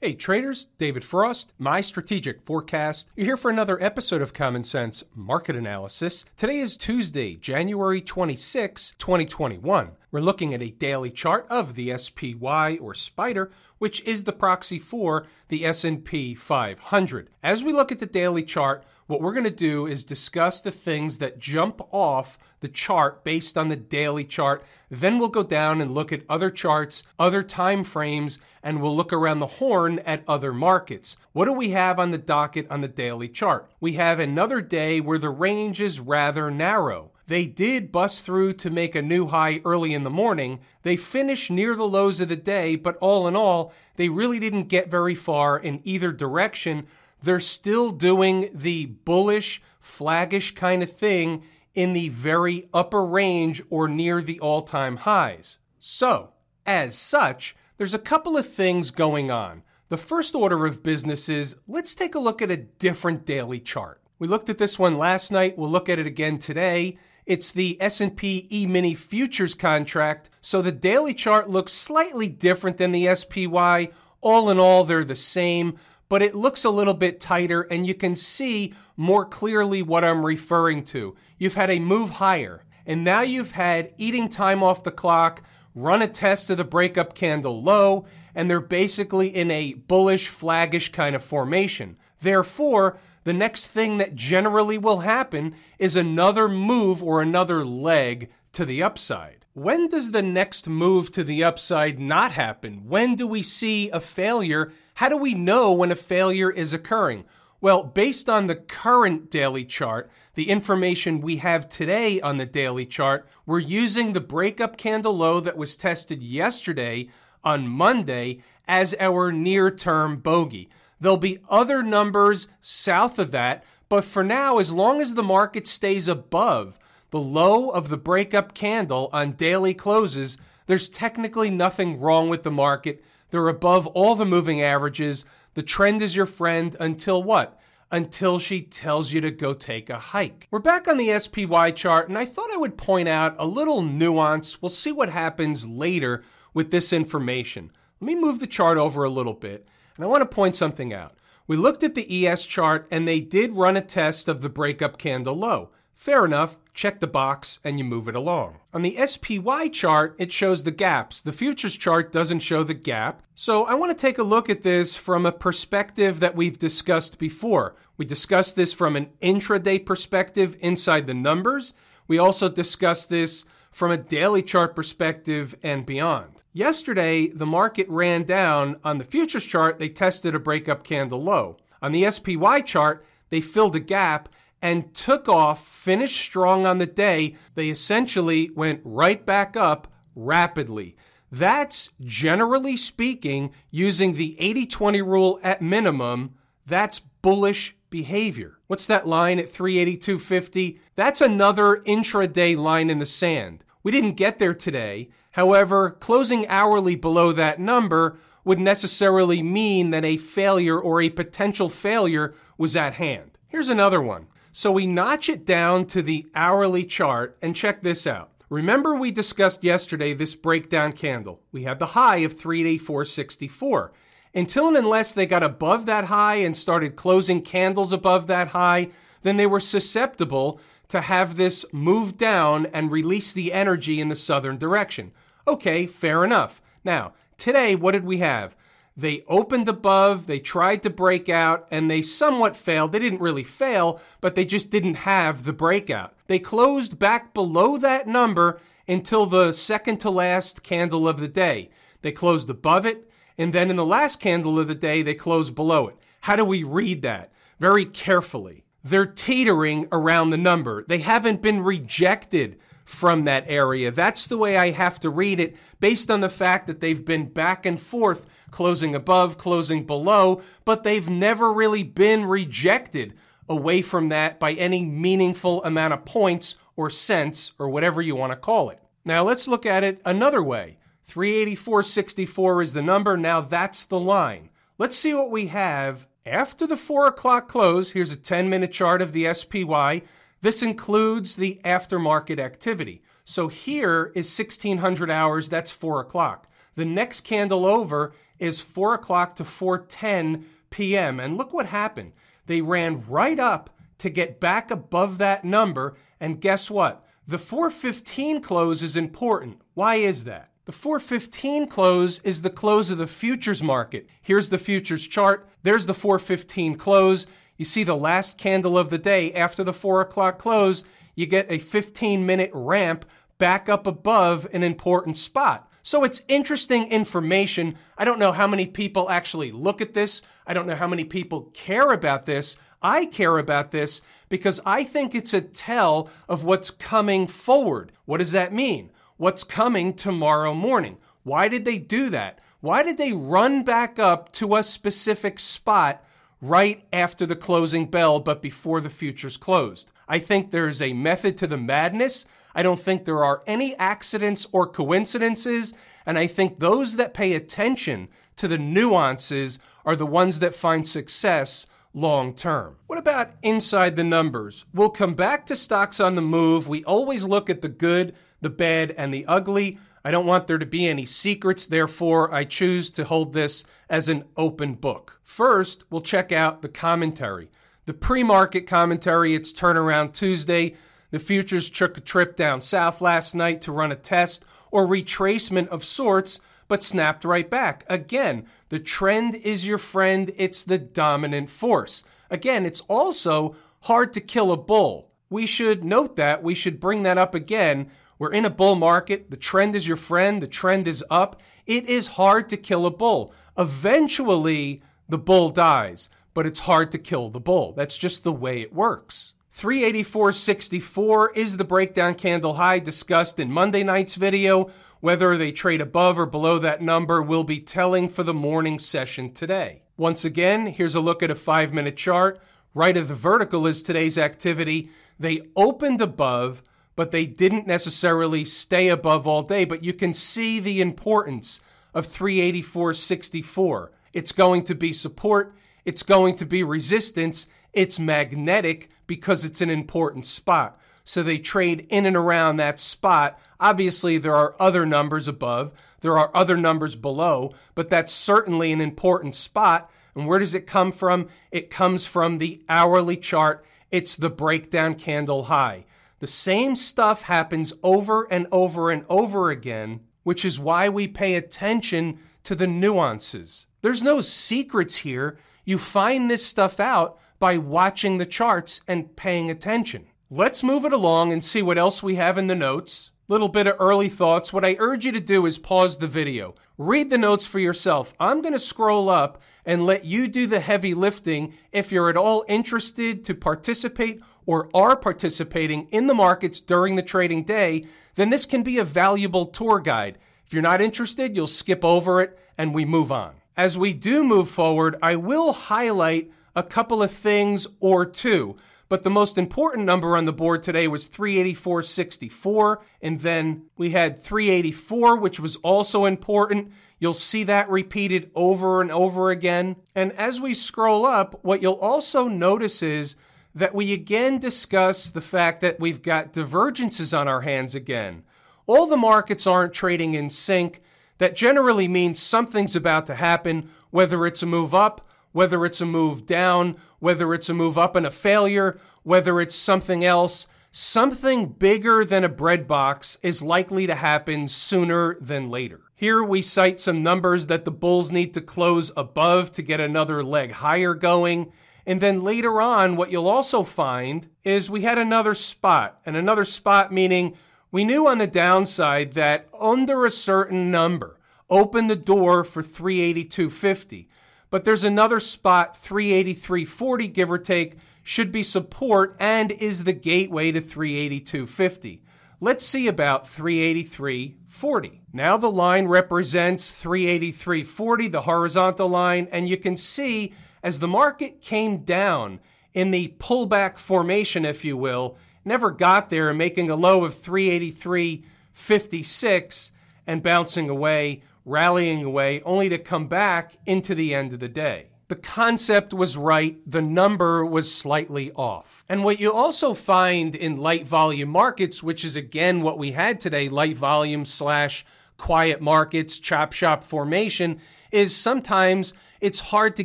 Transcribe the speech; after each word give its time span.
Hey 0.00 0.14
traders, 0.14 0.68
David 0.78 1.02
Frost, 1.02 1.54
my 1.58 1.80
strategic 1.80 2.46
forecast. 2.46 3.08
You're 3.16 3.26
here 3.26 3.36
for 3.36 3.50
another 3.50 3.82
episode 3.82 4.22
of 4.22 4.32
Common 4.32 4.62
Sense 4.62 5.02
Market 5.12 5.56
Analysis. 5.56 6.24
Today 6.36 6.60
is 6.60 6.76
Tuesday, 6.76 7.34
January 7.34 8.00
26, 8.00 8.94
2021. 8.96 9.90
We're 10.10 10.20
looking 10.20 10.54
at 10.54 10.62
a 10.62 10.70
daily 10.70 11.10
chart 11.10 11.46
of 11.50 11.74
the 11.74 11.96
SPY 11.98 12.78
or 12.78 12.94
Spider, 12.94 13.50
which 13.76 14.02
is 14.04 14.24
the 14.24 14.32
proxy 14.32 14.78
for 14.78 15.26
the 15.48 15.66
S&P 15.66 16.34
500. 16.34 17.28
As 17.42 17.62
we 17.62 17.74
look 17.74 17.92
at 17.92 17.98
the 17.98 18.06
daily 18.06 18.42
chart, 18.42 18.84
what 19.06 19.20
we're 19.20 19.34
going 19.34 19.44
to 19.44 19.50
do 19.50 19.86
is 19.86 20.04
discuss 20.04 20.62
the 20.62 20.70
things 20.70 21.18
that 21.18 21.38
jump 21.38 21.82
off 21.92 22.38
the 22.60 22.68
chart 22.68 23.22
based 23.22 23.58
on 23.58 23.68
the 23.68 23.76
daily 23.76 24.24
chart. 24.24 24.64
Then 24.90 25.18
we'll 25.18 25.28
go 25.28 25.42
down 25.42 25.82
and 25.82 25.92
look 25.92 26.10
at 26.10 26.24
other 26.26 26.50
charts, 26.50 27.02
other 27.18 27.42
time 27.42 27.84
frames, 27.84 28.38
and 28.62 28.80
we'll 28.80 28.96
look 28.96 29.12
around 29.12 29.40
the 29.40 29.46
horn 29.46 29.98
at 30.00 30.24
other 30.26 30.54
markets. 30.54 31.18
What 31.32 31.44
do 31.44 31.52
we 31.52 31.70
have 31.70 31.98
on 31.98 32.12
the 32.12 32.18
docket 32.18 32.66
on 32.70 32.80
the 32.80 32.88
daily 32.88 33.28
chart? 33.28 33.70
We 33.78 33.92
have 33.94 34.20
another 34.20 34.62
day 34.62 35.02
where 35.02 35.18
the 35.18 35.28
range 35.28 35.82
is 35.82 36.00
rather 36.00 36.50
narrow. 36.50 37.12
They 37.28 37.46
did 37.46 37.92
bust 37.92 38.22
through 38.22 38.54
to 38.54 38.70
make 38.70 38.94
a 38.94 39.02
new 39.02 39.28
high 39.28 39.60
early 39.64 39.94
in 39.94 40.02
the 40.02 40.10
morning. 40.10 40.60
They 40.82 40.96
finished 40.96 41.50
near 41.50 41.76
the 41.76 41.88
lows 41.88 42.20
of 42.20 42.28
the 42.28 42.36
day, 42.36 42.74
but 42.74 42.96
all 42.96 43.28
in 43.28 43.36
all, 43.36 43.72
they 43.96 44.08
really 44.08 44.40
didn't 44.40 44.64
get 44.64 44.90
very 44.90 45.14
far 45.14 45.56
in 45.58 45.80
either 45.84 46.10
direction 46.10 46.86
they're 47.22 47.40
still 47.40 47.90
doing 47.90 48.50
the 48.54 48.86
bullish, 48.86 49.60
flaggish 49.82 50.54
kind 50.54 50.82
of 50.82 50.92
thing 50.92 51.42
in 51.74 51.92
the 51.92 52.08
very 52.08 52.68
upper 52.72 53.04
range 53.04 53.62
or 53.70 53.88
near 53.88 54.22
the 54.22 54.38
all 54.40 54.62
time 54.62 54.98
highs. 54.98 55.58
So, 55.78 56.32
as 56.66 56.96
such, 56.96 57.56
there's 57.76 57.94
a 57.94 57.98
couple 57.98 58.36
of 58.36 58.48
things 58.48 58.90
going 58.90 59.30
on. 59.30 59.62
The 59.88 59.96
first 59.96 60.34
order 60.34 60.66
of 60.66 60.82
business 60.82 61.28
is 61.28 61.56
let's 61.66 61.94
take 61.94 62.14
a 62.14 62.20
look 62.20 62.42
at 62.42 62.50
a 62.50 62.56
different 62.56 63.24
daily 63.24 63.60
chart. 63.60 64.00
We 64.18 64.28
looked 64.28 64.50
at 64.50 64.58
this 64.58 64.78
one 64.78 64.98
last 64.98 65.30
night, 65.30 65.56
we'll 65.56 65.70
look 65.70 65.88
at 65.88 65.98
it 65.98 66.06
again 66.06 66.38
today. 66.38 66.98
It's 67.28 67.52
the 67.52 67.76
S&P 67.78 68.48
E-mini 68.50 68.94
futures 68.94 69.54
contract, 69.54 70.30
so 70.40 70.62
the 70.62 70.72
daily 70.72 71.12
chart 71.12 71.50
looks 71.50 71.74
slightly 71.74 72.26
different 72.26 72.78
than 72.78 72.90
the 72.90 73.14
SPY. 73.14 73.90
All 74.22 74.48
in 74.48 74.58
all, 74.58 74.84
they're 74.84 75.04
the 75.04 75.14
same, 75.14 75.76
but 76.08 76.22
it 76.22 76.34
looks 76.34 76.64
a 76.64 76.70
little 76.70 76.94
bit 76.94 77.20
tighter 77.20 77.66
and 77.70 77.86
you 77.86 77.92
can 77.92 78.16
see 78.16 78.72
more 78.96 79.26
clearly 79.26 79.82
what 79.82 80.04
I'm 80.04 80.24
referring 80.24 80.84
to. 80.86 81.16
You've 81.36 81.52
had 81.52 81.68
a 81.68 81.78
move 81.78 82.08
higher 82.12 82.64
and 82.86 83.04
now 83.04 83.20
you've 83.20 83.52
had 83.52 83.92
eating 83.98 84.30
time 84.30 84.62
off 84.62 84.82
the 84.82 84.90
clock, 84.90 85.42
run 85.74 86.00
a 86.00 86.08
test 86.08 86.48
of 86.48 86.56
the 86.56 86.64
breakup 86.64 87.14
candle 87.14 87.62
low, 87.62 88.06
and 88.34 88.48
they're 88.48 88.58
basically 88.58 89.28
in 89.28 89.50
a 89.50 89.74
bullish, 89.74 90.30
flaggish 90.30 90.92
kind 90.92 91.14
of 91.14 91.22
formation. 91.22 91.98
Therefore, 92.22 92.96
the 93.28 93.34
next 93.34 93.66
thing 93.66 93.98
that 93.98 94.14
generally 94.14 94.78
will 94.78 95.00
happen 95.00 95.54
is 95.78 95.96
another 95.96 96.48
move 96.48 97.02
or 97.02 97.20
another 97.20 97.64
leg 97.64 98.30
to 98.52 98.64
the 98.64 98.82
upside. 98.82 99.44
When 99.52 99.88
does 99.88 100.12
the 100.12 100.22
next 100.22 100.66
move 100.66 101.12
to 101.12 101.22
the 101.22 101.44
upside 101.44 101.98
not 101.98 102.32
happen? 102.32 102.88
When 102.88 103.16
do 103.16 103.26
we 103.26 103.42
see 103.42 103.90
a 103.90 104.00
failure 104.00 104.72
how 104.94 105.08
do 105.08 105.16
we 105.16 105.32
know 105.32 105.72
when 105.72 105.92
a 105.92 105.96
failure 105.96 106.50
is 106.50 106.72
occurring? 106.72 107.24
Well, 107.60 107.84
based 107.84 108.28
on 108.28 108.48
the 108.48 108.56
current 108.56 109.30
daily 109.30 109.64
chart, 109.64 110.10
the 110.34 110.48
information 110.48 111.20
we 111.20 111.36
have 111.36 111.68
today 111.68 112.20
on 112.20 112.38
the 112.38 112.46
daily 112.46 112.84
chart, 112.84 113.28
we're 113.46 113.60
using 113.60 114.12
the 114.12 114.20
breakup 114.20 114.76
candle 114.76 115.16
low 115.16 115.38
that 115.38 115.56
was 115.56 115.76
tested 115.76 116.20
yesterday 116.20 117.10
on 117.44 117.68
Monday 117.68 118.42
as 118.66 118.94
our 118.98 119.30
near 119.30 119.70
term 119.70 120.16
bogey. 120.16 120.68
There'll 121.00 121.16
be 121.16 121.38
other 121.48 121.82
numbers 121.82 122.48
south 122.60 123.18
of 123.18 123.30
that, 123.30 123.64
but 123.88 124.04
for 124.04 124.22
now, 124.22 124.58
as 124.58 124.72
long 124.72 125.00
as 125.00 125.14
the 125.14 125.22
market 125.22 125.66
stays 125.66 126.08
above 126.08 126.78
the 127.10 127.20
low 127.20 127.70
of 127.70 127.88
the 127.88 127.96
breakup 127.96 128.52
candle 128.52 129.08
on 129.12 129.32
daily 129.32 129.74
closes, 129.74 130.36
there's 130.66 130.88
technically 130.88 131.50
nothing 131.50 131.98
wrong 131.98 132.28
with 132.28 132.42
the 132.42 132.50
market. 132.50 133.02
They're 133.30 133.48
above 133.48 133.86
all 133.88 134.14
the 134.14 134.26
moving 134.26 134.60
averages. 134.60 135.24
The 135.54 135.62
trend 135.62 136.02
is 136.02 136.14
your 136.14 136.26
friend 136.26 136.76
until 136.78 137.22
what? 137.22 137.58
Until 137.90 138.38
she 138.38 138.60
tells 138.60 139.12
you 139.12 139.22
to 139.22 139.30
go 139.30 139.54
take 139.54 139.88
a 139.88 139.98
hike. 139.98 140.46
We're 140.50 140.58
back 140.58 140.86
on 140.86 140.98
the 140.98 141.18
SPY 141.18 141.70
chart, 141.70 142.10
and 142.10 142.18
I 142.18 142.26
thought 142.26 142.52
I 142.52 142.58
would 142.58 142.76
point 142.76 143.08
out 143.08 143.34
a 143.38 143.46
little 143.46 143.80
nuance. 143.80 144.60
We'll 144.60 144.68
see 144.68 144.92
what 144.92 145.08
happens 145.08 145.66
later 145.66 146.22
with 146.52 146.70
this 146.70 146.92
information. 146.92 147.72
Let 148.00 148.06
me 148.06 148.14
move 148.14 148.40
the 148.40 148.46
chart 148.46 148.76
over 148.76 149.04
a 149.04 149.10
little 149.10 149.32
bit, 149.32 149.66
and 149.98 150.04
I 150.04 150.08
want 150.08 150.22
to 150.22 150.34
point 150.34 150.54
something 150.54 150.94
out. 150.94 151.14
We 151.48 151.56
looked 151.56 151.82
at 151.82 151.94
the 151.94 152.26
ES 152.26 152.46
chart, 152.46 152.86
and 152.90 153.06
they 153.06 153.20
did 153.20 153.56
run 153.56 153.76
a 153.76 153.80
test 153.80 154.28
of 154.28 154.40
the 154.40 154.48
breakup 154.48 154.96
candle 154.96 155.34
low. 155.34 155.70
Fair 155.98 156.24
enough, 156.24 156.56
check 156.74 157.00
the 157.00 157.08
box 157.08 157.58
and 157.64 157.76
you 157.76 157.84
move 157.84 158.06
it 158.06 158.14
along. 158.14 158.60
On 158.72 158.82
the 158.82 159.04
SPY 159.04 159.66
chart, 159.70 160.14
it 160.16 160.32
shows 160.32 160.62
the 160.62 160.70
gaps. 160.70 161.20
The 161.20 161.32
futures 161.32 161.74
chart 161.74 162.12
doesn't 162.12 162.38
show 162.38 162.62
the 162.62 162.72
gap. 162.72 163.20
So 163.34 163.64
I 163.64 163.74
want 163.74 163.90
to 163.90 164.00
take 164.00 164.16
a 164.16 164.22
look 164.22 164.48
at 164.48 164.62
this 164.62 164.94
from 164.94 165.26
a 165.26 165.32
perspective 165.32 166.20
that 166.20 166.36
we've 166.36 166.56
discussed 166.56 167.18
before. 167.18 167.74
We 167.96 168.04
discussed 168.04 168.54
this 168.54 168.72
from 168.72 168.94
an 168.94 169.10
intraday 169.20 169.84
perspective 169.84 170.56
inside 170.60 171.08
the 171.08 171.14
numbers. 171.14 171.74
We 172.06 172.16
also 172.16 172.48
discussed 172.48 173.10
this 173.10 173.44
from 173.72 173.90
a 173.90 173.96
daily 173.96 174.44
chart 174.44 174.76
perspective 174.76 175.56
and 175.64 175.84
beyond. 175.84 176.37
Yesterday, 176.58 177.28
the 177.28 177.46
market 177.46 177.88
ran 177.88 178.24
down. 178.24 178.80
On 178.82 178.98
the 178.98 179.04
futures 179.04 179.44
chart, 179.44 179.78
they 179.78 179.88
tested 179.88 180.34
a 180.34 180.40
breakup 180.40 180.82
candle 180.82 181.22
low. 181.22 181.56
On 181.80 181.92
the 181.92 182.10
SPY 182.10 182.62
chart, 182.62 183.06
they 183.30 183.40
filled 183.40 183.76
a 183.76 183.78
gap 183.78 184.28
and 184.60 184.92
took 184.92 185.28
off, 185.28 185.64
finished 185.68 186.20
strong 186.20 186.66
on 186.66 186.78
the 186.78 186.86
day. 186.86 187.36
They 187.54 187.68
essentially 187.68 188.50
went 188.56 188.80
right 188.82 189.24
back 189.24 189.56
up 189.56 189.86
rapidly. 190.16 190.96
That's 191.30 191.90
generally 192.00 192.76
speaking, 192.76 193.52
using 193.70 194.14
the 194.14 194.34
80 194.40 194.66
20 194.66 195.00
rule 195.02 195.38
at 195.44 195.62
minimum, 195.62 196.34
that's 196.66 196.98
bullish 196.98 197.76
behavior. 197.88 198.58
What's 198.66 198.88
that 198.88 199.06
line 199.06 199.38
at 199.38 199.52
382.50? 199.52 200.80
That's 200.96 201.20
another 201.20 201.76
intraday 201.86 202.56
line 202.56 202.90
in 202.90 202.98
the 202.98 203.06
sand. 203.06 203.64
We 203.84 203.92
didn't 203.92 204.14
get 204.14 204.40
there 204.40 204.54
today. 204.54 205.10
However, 205.38 205.90
closing 205.90 206.48
hourly 206.48 206.96
below 206.96 207.30
that 207.30 207.60
number 207.60 208.18
would 208.44 208.58
necessarily 208.58 209.40
mean 209.40 209.90
that 209.90 210.04
a 210.04 210.16
failure 210.16 210.76
or 210.76 211.00
a 211.00 211.10
potential 211.10 211.68
failure 211.68 212.34
was 212.56 212.74
at 212.74 212.94
hand. 212.94 213.38
Here's 213.46 213.68
another 213.68 214.02
one. 214.02 214.26
So 214.50 214.72
we 214.72 214.84
notch 214.88 215.28
it 215.28 215.46
down 215.46 215.86
to 215.86 216.02
the 216.02 216.26
hourly 216.34 216.84
chart 216.84 217.38
and 217.40 217.54
check 217.54 217.82
this 217.82 218.04
out. 218.04 218.32
Remember 218.50 218.96
we 218.96 219.12
discussed 219.12 219.62
yesterday 219.62 220.12
this 220.12 220.34
breakdown 220.34 220.92
candle. 220.92 221.40
We 221.52 221.62
had 221.62 221.78
the 221.78 221.86
high 221.86 222.16
of 222.16 222.34
384.64. 222.34 223.90
Until 224.34 224.66
and 224.66 224.76
unless 224.76 225.12
they 225.12 225.26
got 225.26 225.44
above 225.44 225.86
that 225.86 226.06
high 226.06 226.36
and 226.36 226.56
started 226.56 226.96
closing 226.96 227.42
candles 227.42 227.92
above 227.92 228.26
that 228.26 228.48
high, 228.48 228.88
then 229.22 229.36
they 229.36 229.46
were 229.46 229.60
susceptible 229.60 230.60
to 230.88 231.02
have 231.02 231.36
this 231.36 231.64
move 231.70 232.16
down 232.16 232.66
and 232.66 232.90
release 232.90 233.30
the 233.30 233.52
energy 233.52 234.00
in 234.00 234.08
the 234.08 234.16
southern 234.16 234.58
direction. 234.58 235.12
Okay, 235.48 235.86
fair 235.86 236.24
enough. 236.26 236.60
Now, 236.84 237.14
today, 237.38 237.74
what 237.74 237.92
did 237.92 238.04
we 238.04 238.18
have? 238.18 238.54
They 238.94 239.24
opened 239.28 239.66
above, 239.66 240.26
they 240.26 240.40
tried 240.40 240.82
to 240.82 240.90
break 240.90 241.30
out, 241.30 241.66
and 241.70 241.90
they 241.90 242.02
somewhat 242.02 242.54
failed. 242.54 242.92
They 242.92 242.98
didn't 242.98 243.22
really 243.22 243.44
fail, 243.44 243.98
but 244.20 244.34
they 244.34 244.44
just 244.44 244.70
didn't 244.70 244.96
have 244.96 245.44
the 245.44 245.54
breakout. 245.54 246.14
They 246.26 246.38
closed 246.38 246.98
back 246.98 247.32
below 247.32 247.78
that 247.78 248.06
number 248.06 248.60
until 248.86 249.24
the 249.24 249.54
second 249.54 250.00
to 250.00 250.10
last 250.10 250.62
candle 250.62 251.08
of 251.08 251.18
the 251.18 251.28
day. 251.28 251.70
They 252.02 252.12
closed 252.12 252.50
above 252.50 252.84
it, 252.84 253.08
and 253.38 253.54
then 253.54 253.70
in 253.70 253.76
the 253.76 253.86
last 253.86 254.20
candle 254.20 254.58
of 254.58 254.68
the 254.68 254.74
day, 254.74 255.00
they 255.00 255.14
closed 255.14 255.54
below 255.54 255.88
it. 255.88 255.96
How 256.22 256.36
do 256.36 256.44
we 256.44 256.62
read 256.62 257.00
that? 257.02 257.32
Very 257.58 257.86
carefully. 257.86 258.64
They're 258.84 259.06
teetering 259.06 259.88
around 259.90 260.28
the 260.28 260.36
number. 260.36 260.84
They 260.86 260.98
haven't 260.98 261.40
been 261.40 261.62
rejected 261.62 262.58
from 262.88 263.24
that 263.24 263.44
area. 263.48 263.90
That's 263.90 264.26
the 264.26 264.38
way 264.38 264.56
I 264.56 264.70
have 264.70 264.98
to 265.00 265.10
read 265.10 265.40
it 265.40 265.56
based 265.78 266.10
on 266.10 266.20
the 266.20 266.30
fact 266.30 266.66
that 266.66 266.80
they've 266.80 267.04
been 267.04 267.26
back 267.26 267.66
and 267.66 267.78
forth 267.78 268.24
closing 268.50 268.94
above, 268.94 269.36
closing 269.36 269.84
below, 269.84 270.40
but 270.64 270.84
they've 270.84 271.08
never 271.08 271.52
really 271.52 271.82
been 271.82 272.24
rejected 272.24 273.12
away 273.46 273.82
from 273.82 274.08
that 274.08 274.40
by 274.40 274.52
any 274.52 274.86
meaningful 274.86 275.62
amount 275.64 275.92
of 275.92 276.06
points 276.06 276.56
or 276.76 276.88
cents 276.88 277.52
or 277.58 277.68
whatever 277.68 278.00
you 278.00 278.16
want 278.16 278.32
to 278.32 278.38
call 278.38 278.70
it. 278.70 278.80
Now 279.04 279.22
let's 279.22 279.46
look 279.46 279.66
at 279.66 279.84
it 279.84 280.00
another 280.06 280.42
way. 280.42 280.78
384.64 281.10 282.62
is 282.62 282.72
the 282.72 282.82
number. 282.82 283.18
Now 283.18 283.42
that's 283.42 283.84
the 283.84 284.00
line. 284.00 284.48
Let's 284.78 284.96
see 284.96 285.12
what 285.12 285.30
we 285.30 285.48
have 285.48 286.06
after 286.24 286.66
the 286.66 286.76
4 286.76 287.06
o'clock 287.06 287.48
close. 287.48 287.90
Here's 287.90 288.12
a 288.12 288.16
10 288.16 288.48
minute 288.48 288.72
chart 288.72 289.02
of 289.02 289.12
the 289.12 289.32
SPY. 289.32 290.02
This 290.40 290.62
includes 290.62 291.36
the 291.36 291.60
aftermarket 291.64 292.38
activity. 292.38 293.02
So 293.24 293.48
here 293.48 294.12
is 294.14 294.38
1600 294.38 295.10
hours. 295.10 295.48
That's 295.48 295.70
4 295.70 296.00
o'clock. 296.00 296.48
The 296.76 296.84
next 296.84 297.22
candle 297.22 297.66
over 297.66 298.12
is 298.38 298.60
4 298.60 298.94
o'clock 298.94 299.34
to 299.36 299.44
4:10 299.44 300.44
p.m. 300.70 301.18
And 301.18 301.36
look 301.36 301.52
what 301.52 301.66
happened. 301.66 302.12
They 302.46 302.60
ran 302.60 303.04
right 303.08 303.38
up 303.38 303.70
to 303.98 304.08
get 304.08 304.40
back 304.40 304.70
above 304.70 305.18
that 305.18 305.44
number. 305.44 305.96
And 306.20 306.40
guess 306.40 306.70
what? 306.70 307.04
The 307.26 307.38
415 307.38 308.40
close 308.40 308.82
is 308.82 308.96
important. 308.96 309.60
Why 309.74 309.96
is 309.96 310.24
that? 310.24 310.50
The 310.64 310.72
415 310.72 311.66
close 311.66 312.20
is 312.20 312.42
the 312.42 312.50
close 312.50 312.90
of 312.90 312.98
the 312.98 313.06
futures 313.06 313.62
market. 313.62 314.08
Here's 314.20 314.50
the 314.50 314.58
futures 314.58 315.06
chart. 315.06 315.48
There's 315.62 315.86
the 315.86 315.94
415 315.94 316.76
close. 316.76 317.26
You 317.58 317.64
see 317.64 317.82
the 317.82 317.96
last 317.96 318.38
candle 318.38 318.78
of 318.78 318.88
the 318.88 318.98
day 318.98 319.32
after 319.34 319.62
the 319.62 319.72
4 319.72 320.00
o'clock 320.00 320.38
close, 320.38 320.84
you 321.14 321.26
get 321.26 321.50
a 321.50 321.58
15 321.58 322.24
minute 322.24 322.50
ramp 322.54 323.04
back 323.36 323.68
up 323.68 323.86
above 323.86 324.46
an 324.52 324.62
important 324.62 325.18
spot. 325.18 325.68
So 325.82 326.04
it's 326.04 326.22
interesting 326.28 326.90
information. 326.90 327.76
I 327.96 328.04
don't 328.04 328.18
know 328.18 328.32
how 328.32 328.46
many 328.46 328.66
people 328.66 329.10
actually 329.10 329.50
look 329.50 329.80
at 329.80 329.94
this. 329.94 330.22
I 330.46 330.54
don't 330.54 330.66
know 330.66 330.76
how 330.76 330.86
many 330.86 331.02
people 331.04 331.50
care 331.52 331.90
about 331.90 332.26
this. 332.26 332.56
I 332.80 333.06
care 333.06 333.38
about 333.38 333.72
this 333.72 334.02
because 334.28 334.60
I 334.64 334.84
think 334.84 335.14
it's 335.14 335.34
a 335.34 335.40
tell 335.40 336.08
of 336.28 336.44
what's 336.44 336.70
coming 336.70 337.26
forward. 337.26 337.90
What 338.04 338.18
does 338.18 338.32
that 338.32 338.52
mean? 338.52 338.90
What's 339.16 339.42
coming 339.42 339.94
tomorrow 339.94 340.54
morning? 340.54 340.98
Why 341.24 341.48
did 341.48 341.64
they 341.64 341.78
do 341.78 342.10
that? 342.10 342.38
Why 342.60 342.82
did 342.84 342.98
they 342.98 343.12
run 343.12 343.64
back 343.64 343.98
up 343.98 344.30
to 344.32 344.54
a 344.54 344.62
specific 344.62 345.40
spot 345.40 346.04
right 346.40 346.84
after 346.92 347.26
the 347.26 347.36
closing 347.36 347.86
bell, 347.86 348.20
but 348.20 348.42
before 348.42 348.80
the 348.80 348.90
futures 348.90 349.36
closed? 349.36 349.92
I 350.08 350.18
think 350.18 350.50
there's 350.50 350.80
a 350.80 350.92
method 350.92 351.36
to 351.38 351.46
the 351.46 351.56
madness. 351.56 352.24
I 352.54 352.62
don't 352.62 352.80
think 352.80 353.04
there 353.04 353.24
are 353.24 353.42
any 353.46 353.76
accidents 353.76 354.46
or 354.52 354.66
coincidences. 354.66 355.74
And 356.06 356.18
I 356.18 356.26
think 356.26 356.58
those 356.58 356.96
that 356.96 357.14
pay 357.14 357.34
attention 357.34 358.08
to 358.36 358.48
the 358.48 358.58
nuances 358.58 359.58
are 359.84 359.96
the 359.96 360.06
ones 360.06 360.40
that 360.40 360.54
find 360.54 360.86
success 360.86 361.66
long 361.92 362.34
term. 362.34 362.76
What 362.86 362.98
about 362.98 363.30
inside 363.42 363.96
the 363.96 364.04
numbers? 364.04 364.64
We'll 364.72 364.90
come 364.90 365.14
back 365.14 365.46
to 365.46 365.56
stocks 365.56 366.00
on 366.00 366.14
the 366.14 366.22
move. 366.22 366.68
We 366.68 366.84
always 366.84 367.24
look 367.24 367.50
at 367.50 367.62
the 367.62 367.68
good, 367.68 368.14
the 368.40 368.50
bad, 368.50 368.92
and 368.92 369.12
the 369.12 369.26
ugly. 369.26 369.78
I 370.08 370.10
don't 370.10 370.24
want 370.24 370.46
there 370.46 370.56
to 370.56 370.64
be 370.64 370.88
any 370.88 371.04
secrets, 371.04 371.66
therefore, 371.66 372.32
I 372.32 372.44
choose 372.44 372.88
to 372.92 373.04
hold 373.04 373.34
this 373.34 373.62
as 373.90 374.08
an 374.08 374.24
open 374.38 374.72
book. 374.72 375.20
First, 375.22 375.84
we'll 375.90 376.00
check 376.00 376.32
out 376.32 376.62
the 376.62 376.70
commentary. 376.70 377.50
The 377.84 377.92
pre 377.92 378.22
market 378.22 378.66
commentary, 378.66 379.34
it's 379.34 379.52
turnaround 379.52 380.14
Tuesday. 380.14 380.76
The 381.10 381.18
futures 381.18 381.68
took 381.68 381.98
a 381.98 382.00
trip 382.00 382.36
down 382.36 382.62
south 382.62 383.02
last 383.02 383.34
night 383.34 383.60
to 383.60 383.70
run 383.70 383.92
a 383.92 383.96
test 383.96 384.46
or 384.70 384.86
retracement 384.86 385.68
of 385.68 385.84
sorts, 385.84 386.40
but 386.68 386.82
snapped 386.82 387.26
right 387.26 387.50
back. 387.50 387.84
Again, 387.90 388.46
the 388.70 388.80
trend 388.80 389.34
is 389.34 389.66
your 389.66 389.76
friend, 389.76 390.32
it's 390.36 390.64
the 390.64 390.78
dominant 390.78 391.50
force. 391.50 392.02
Again, 392.30 392.64
it's 392.64 392.80
also 392.88 393.56
hard 393.80 394.14
to 394.14 394.22
kill 394.22 394.52
a 394.52 394.56
bull. 394.56 395.10
We 395.28 395.44
should 395.44 395.84
note 395.84 396.16
that, 396.16 396.42
we 396.42 396.54
should 396.54 396.80
bring 396.80 397.02
that 397.02 397.18
up 397.18 397.34
again. 397.34 397.90
We're 398.18 398.32
in 398.32 398.44
a 398.44 398.50
bull 398.50 398.74
market, 398.74 399.30
the 399.30 399.36
trend 399.36 399.76
is 399.76 399.86
your 399.86 399.96
friend, 399.96 400.42
the 400.42 400.48
trend 400.48 400.88
is 400.88 401.04
up. 401.08 401.40
It 401.66 401.88
is 401.88 402.08
hard 402.08 402.48
to 402.48 402.56
kill 402.56 402.84
a 402.86 402.90
bull. 402.90 403.32
Eventually, 403.56 404.82
the 405.08 405.18
bull 405.18 405.50
dies, 405.50 406.08
but 406.34 406.46
it's 406.46 406.60
hard 406.60 406.90
to 406.92 406.98
kill 406.98 407.30
the 407.30 407.40
bull. 407.40 407.72
That's 407.72 407.96
just 407.96 408.24
the 408.24 408.32
way 408.32 408.60
it 408.60 408.72
works. 408.72 409.34
384.64 409.56 411.36
is 411.36 411.56
the 411.56 411.64
breakdown 411.64 412.14
candle 412.14 412.54
high 412.54 412.78
discussed 412.78 413.40
in 413.40 413.50
Monday 413.50 413.82
night's 413.82 414.14
video. 414.14 414.70
Whether 415.00 415.36
they 415.36 415.52
trade 415.52 415.80
above 415.80 416.18
or 416.18 416.26
below 416.26 416.58
that 416.58 416.82
number 416.82 417.22
will 417.22 417.44
be 417.44 417.60
telling 417.60 418.08
for 418.08 418.24
the 418.24 418.34
morning 418.34 418.78
session 418.78 419.32
today. 419.32 419.82
Once 419.96 420.24
again, 420.24 420.66
here's 420.66 420.94
a 420.94 421.00
look 421.00 421.22
at 421.22 421.30
a 421.30 421.36
five 421.36 421.72
minute 421.72 421.96
chart. 421.96 422.40
Right 422.74 422.96
of 422.96 423.08
the 423.08 423.14
vertical 423.14 423.66
is 423.66 423.82
today's 423.82 424.18
activity. 424.18 424.90
They 425.18 425.42
opened 425.56 426.00
above, 426.00 426.62
but 426.98 427.12
they 427.12 427.26
didn't 427.26 427.64
necessarily 427.64 428.44
stay 428.44 428.88
above 428.88 429.24
all 429.24 429.44
day. 429.44 429.64
But 429.64 429.84
you 429.84 429.92
can 429.92 430.12
see 430.12 430.58
the 430.58 430.80
importance 430.80 431.60
of 431.94 432.08
384.64. 432.08 433.90
It's 434.12 434.32
going 434.32 434.64
to 434.64 434.74
be 434.74 434.92
support, 434.92 435.54
it's 435.84 436.02
going 436.02 436.34
to 436.38 436.44
be 436.44 436.64
resistance, 436.64 437.46
it's 437.72 438.00
magnetic 438.00 438.90
because 439.06 439.44
it's 439.44 439.60
an 439.60 439.70
important 439.70 440.26
spot. 440.26 440.76
So 441.04 441.22
they 441.22 441.38
trade 441.38 441.86
in 441.88 442.04
and 442.04 442.16
around 442.16 442.56
that 442.56 442.80
spot. 442.80 443.38
Obviously, 443.60 444.18
there 444.18 444.34
are 444.34 444.56
other 444.58 444.84
numbers 444.84 445.28
above, 445.28 445.72
there 446.00 446.18
are 446.18 446.32
other 446.34 446.56
numbers 446.56 446.96
below, 446.96 447.54
but 447.76 447.90
that's 447.90 448.12
certainly 448.12 448.72
an 448.72 448.80
important 448.80 449.36
spot. 449.36 449.88
And 450.16 450.26
where 450.26 450.40
does 450.40 450.52
it 450.52 450.66
come 450.66 450.90
from? 450.90 451.28
It 451.52 451.70
comes 451.70 452.06
from 452.06 452.38
the 452.38 452.60
hourly 452.68 453.16
chart. 453.16 453.64
It's 453.92 454.16
the 454.16 454.30
breakdown 454.30 454.96
candle 454.96 455.44
high. 455.44 455.84
The 456.20 456.26
same 456.26 456.74
stuff 456.74 457.22
happens 457.22 457.72
over 457.82 458.24
and 458.30 458.46
over 458.50 458.90
and 458.90 459.04
over 459.08 459.50
again, 459.50 460.00
which 460.24 460.44
is 460.44 460.58
why 460.58 460.88
we 460.88 461.06
pay 461.06 461.34
attention 461.34 462.18
to 462.44 462.54
the 462.54 462.66
nuances. 462.66 463.66
There's 463.82 464.02
no 464.02 464.20
secrets 464.20 464.96
here. 464.96 465.38
You 465.64 465.78
find 465.78 466.30
this 466.30 466.44
stuff 466.44 466.80
out 466.80 467.18
by 467.38 467.56
watching 467.56 468.18
the 468.18 468.26
charts 468.26 468.80
and 468.88 469.14
paying 469.14 469.50
attention. 469.50 470.06
Let's 470.30 470.64
move 470.64 470.84
it 470.84 470.92
along 470.92 471.32
and 471.32 471.44
see 471.44 471.62
what 471.62 471.78
else 471.78 472.02
we 472.02 472.16
have 472.16 472.36
in 472.36 472.48
the 472.48 472.56
notes. 472.56 473.12
Little 473.28 473.48
bit 473.48 473.66
of 473.66 473.76
early 473.78 474.08
thoughts. 474.08 474.52
What 474.52 474.64
I 474.64 474.76
urge 474.78 475.04
you 475.04 475.12
to 475.12 475.20
do 475.20 475.46
is 475.46 475.58
pause 475.58 475.98
the 475.98 476.06
video. 476.06 476.54
Read 476.78 477.10
the 477.10 477.18
notes 477.18 477.46
for 477.46 477.58
yourself. 477.58 478.12
I'm 478.18 478.40
going 478.40 478.54
to 478.54 478.58
scroll 478.58 479.08
up 479.08 479.40
and 479.64 479.84
let 479.84 480.04
you 480.04 480.26
do 480.26 480.46
the 480.46 480.60
heavy 480.60 480.94
lifting 480.94 481.54
if 481.70 481.92
you're 481.92 482.08
at 482.08 482.16
all 482.16 482.44
interested 482.48 483.24
to 483.24 483.34
participate 483.34 484.22
or 484.48 484.70
are 484.72 484.96
participating 484.96 485.86
in 485.90 486.06
the 486.06 486.14
markets 486.14 486.58
during 486.58 486.94
the 486.94 487.02
trading 487.02 487.42
day, 487.44 487.84
then 488.14 488.30
this 488.30 488.46
can 488.46 488.62
be 488.62 488.78
a 488.78 488.84
valuable 488.84 489.44
tour 489.44 489.78
guide. 489.78 490.16
If 490.46 490.54
you're 490.54 490.62
not 490.62 490.80
interested, 490.80 491.36
you'll 491.36 491.46
skip 491.46 491.84
over 491.84 492.22
it 492.22 492.38
and 492.56 492.72
we 492.72 492.86
move 492.86 493.12
on. 493.12 493.34
As 493.58 493.76
we 493.76 493.92
do 493.92 494.24
move 494.24 494.48
forward, 494.48 494.96
I 495.02 495.16
will 495.16 495.52
highlight 495.52 496.32
a 496.56 496.62
couple 496.62 497.02
of 497.02 497.12
things 497.12 497.66
or 497.78 498.06
two. 498.06 498.56
But 498.88 499.02
the 499.02 499.10
most 499.10 499.36
important 499.36 499.84
number 499.84 500.16
on 500.16 500.24
the 500.24 500.32
board 500.32 500.62
today 500.62 500.88
was 500.88 501.10
384.64. 501.10 502.78
And 503.02 503.20
then 503.20 503.66
we 503.76 503.90
had 503.90 504.18
384, 504.18 505.16
which 505.16 505.38
was 505.38 505.56
also 505.56 506.06
important. 506.06 506.72
You'll 506.98 507.12
see 507.12 507.44
that 507.44 507.68
repeated 507.68 508.30
over 508.34 508.80
and 508.80 508.90
over 508.90 509.30
again. 509.30 509.76
And 509.94 510.12
as 510.12 510.40
we 510.40 510.54
scroll 510.54 511.04
up, 511.04 511.38
what 511.44 511.60
you'll 511.60 511.74
also 511.74 512.28
notice 512.28 512.82
is 512.82 513.14
that 513.54 513.74
we 513.74 513.92
again 513.92 514.38
discuss 514.38 515.10
the 515.10 515.20
fact 515.20 515.60
that 515.60 515.80
we've 515.80 516.02
got 516.02 516.32
divergences 516.32 517.12
on 517.12 517.28
our 517.28 517.40
hands 517.40 517.74
again. 517.74 518.22
All 518.66 518.86
the 518.86 518.96
markets 518.96 519.46
aren't 519.46 519.72
trading 519.72 520.14
in 520.14 520.30
sync. 520.30 520.82
That 521.18 521.34
generally 521.34 521.88
means 521.88 522.20
something's 522.20 522.76
about 522.76 523.06
to 523.06 523.14
happen, 523.14 523.70
whether 523.90 524.26
it's 524.26 524.42
a 524.42 524.46
move 524.46 524.74
up 524.74 525.08
whether 525.32 525.64
it's 525.64 525.80
a 525.80 525.86
move 525.86 526.26
down, 526.26 526.76
whether 526.98 527.34
it's 527.34 527.48
a 527.48 527.54
move 527.54 527.78
up 527.78 527.94
and 527.94 528.06
a 528.06 528.10
failure, 528.10 528.78
whether 529.02 529.40
it's 529.40 529.54
something 529.54 530.04
else, 530.04 530.46
something 530.70 531.46
bigger 531.46 532.04
than 532.04 532.24
a 532.24 532.28
bread 532.28 532.66
box 532.66 533.18
is 533.22 533.42
likely 533.42 533.86
to 533.86 533.94
happen 533.94 534.48
sooner 534.48 535.16
than 535.20 535.50
later. 535.50 535.80
Here 535.94 536.22
we 536.22 536.42
cite 536.42 536.80
some 536.80 537.02
numbers 537.02 537.46
that 537.46 537.64
the 537.64 537.70
Bulls 537.70 538.12
need 538.12 538.34
to 538.34 538.40
close 538.40 538.92
above 538.96 539.52
to 539.52 539.62
get 539.62 539.80
another 539.80 540.22
leg 540.22 540.52
higher 540.52 540.94
going. 540.94 541.52
And 541.88 542.02
then 542.02 542.22
later 542.22 542.60
on, 542.60 542.96
what 542.96 543.10
you'll 543.10 543.30
also 543.30 543.62
find 543.62 544.28
is 544.44 544.68
we 544.68 544.82
had 544.82 544.98
another 544.98 545.32
spot, 545.32 545.98
and 546.04 546.16
another 546.16 546.44
spot 546.44 546.92
meaning 546.92 547.34
we 547.70 547.82
knew 547.82 548.06
on 548.06 548.18
the 548.18 548.26
downside 548.26 549.14
that 549.14 549.48
under 549.58 550.04
a 550.04 550.10
certain 550.10 550.70
number 550.70 551.18
opened 551.48 551.88
the 551.88 551.96
door 551.96 552.44
for 552.44 552.62
382.50. 552.62 554.06
But 554.50 554.66
there's 554.66 554.84
another 554.84 555.18
spot, 555.18 555.80
383.40, 555.82 557.10
give 557.10 557.30
or 557.30 557.38
take, 557.38 557.78
should 558.02 558.32
be 558.32 558.42
support 558.42 559.16
and 559.18 559.50
is 559.50 559.84
the 559.84 559.94
gateway 559.94 560.52
to 560.52 560.60
382.50. 560.60 562.00
Let's 562.38 562.66
see 562.66 562.86
about 562.86 563.24
383.40. 563.24 565.00
Now 565.14 565.38
the 565.38 565.50
line 565.50 565.86
represents 565.86 566.70
383.40, 566.70 568.12
the 568.12 568.20
horizontal 568.20 568.88
line, 568.90 569.26
and 569.32 569.48
you 569.48 569.56
can 569.56 569.78
see 569.78 570.34
as 570.62 570.78
the 570.78 570.88
market 570.88 571.40
came 571.40 571.84
down 571.84 572.40
in 572.74 572.90
the 572.90 573.14
pullback 573.18 573.78
formation, 573.78 574.44
if 574.44 574.62
you 574.64 574.76
will, 574.76 575.16
never 575.44 575.70
got 575.70 576.10
there, 576.10 576.34
making 576.34 576.68
a 576.70 576.76
low 576.76 577.04
of 577.04 577.14
383.56 577.14 579.70
and 580.06 580.22
bouncing 580.22 580.68
away 580.68 581.22
rallying 581.48 582.04
away, 582.04 582.42
only 582.42 582.68
to 582.68 582.78
come 582.78 583.08
back 583.08 583.56
into 583.66 583.94
the 583.94 584.14
end 584.14 584.32
of 584.32 584.40
the 584.40 584.48
day. 584.48 584.88
The 585.08 585.16
concept 585.16 585.94
was 585.94 586.18
right, 586.18 586.58
the 586.70 586.82
number 586.82 587.44
was 587.44 587.74
slightly 587.74 588.30
off. 588.32 588.84
And 588.88 589.02
what 589.02 589.18
you 589.18 589.32
also 589.32 589.72
find 589.72 590.36
in 590.36 590.58
light 590.58 590.86
volume 590.86 591.30
markets, 591.30 591.82
which 591.82 592.04
is 592.04 592.14
again 592.14 592.60
what 592.60 592.76
we 592.76 592.92
had 592.92 593.18
today 593.18 593.48
light 593.48 593.76
volume 593.76 594.26
slash 594.26 594.84
quiet 595.16 595.62
markets, 595.62 596.18
chop 596.18 596.52
shop 596.52 596.84
formation, 596.84 597.58
is 597.90 598.14
sometimes 598.14 598.92
it's 599.20 599.40
hard 599.40 599.76
to 599.76 599.84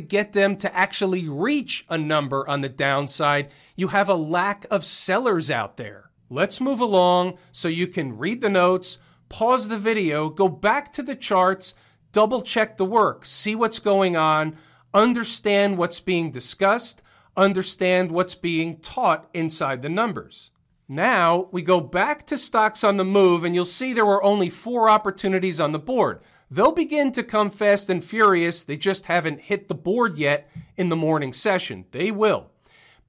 get 0.00 0.32
them 0.32 0.56
to 0.58 0.74
actually 0.74 1.28
reach 1.28 1.84
a 1.88 1.98
number 1.98 2.48
on 2.48 2.60
the 2.60 2.68
downside. 2.68 3.50
You 3.76 3.88
have 3.88 4.08
a 4.08 4.14
lack 4.14 4.66
of 4.70 4.84
sellers 4.84 5.50
out 5.50 5.76
there. 5.76 6.10
Let's 6.30 6.60
move 6.60 6.80
along 6.80 7.38
so 7.52 7.68
you 7.68 7.86
can 7.86 8.18
read 8.18 8.40
the 8.40 8.48
notes, 8.48 8.98
pause 9.28 9.68
the 9.68 9.78
video, 9.78 10.28
go 10.28 10.48
back 10.48 10.92
to 10.94 11.02
the 11.02 11.16
charts, 11.16 11.74
double 12.12 12.42
check 12.42 12.76
the 12.76 12.84
work, 12.84 13.24
see 13.24 13.54
what's 13.54 13.78
going 13.78 14.16
on, 14.16 14.56
understand 14.92 15.76
what's 15.76 16.00
being 16.00 16.30
discussed, 16.30 17.02
understand 17.36 18.12
what's 18.12 18.34
being 18.34 18.78
taught 18.78 19.28
inside 19.34 19.82
the 19.82 19.88
numbers. 19.88 20.50
Now 20.88 21.48
we 21.50 21.62
go 21.62 21.80
back 21.80 22.26
to 22.26 22.36
stocks 22.36 22.84
on 22.84 22.96
the 22.98 23.04
move, 23.04 23.42
and 23.42 23.54
you'll 23.54 23.64
see 23.64 23.92
there 23.92 24.04
were 24.04 24.22
only 24.22 24.50
four 24.50 24.88
opportunities 24.88 25.58
on 25.58 25.72
the 25.72 25.78
board. 25.78 26.20
They'll 26.54 26.70
begin 26.70 27.10
to 27.12 27.24
come 27.24 27.50
fast 27.50 27.90
and 27.90 28.02
furious. 28.02 28.62
They 28.62 28.76
just 28.76 29.06
haven't 29.06 29.40
hit 29.40 29.66
the 29.66 29.74
board 29.74 30.18
yet 30.18 30.48
in 30.76 30.88
the 30.88 30.94
morning 30.94 31.32
session. 31.32 31.86
They 31.90 32.12
will. 32.12 32.52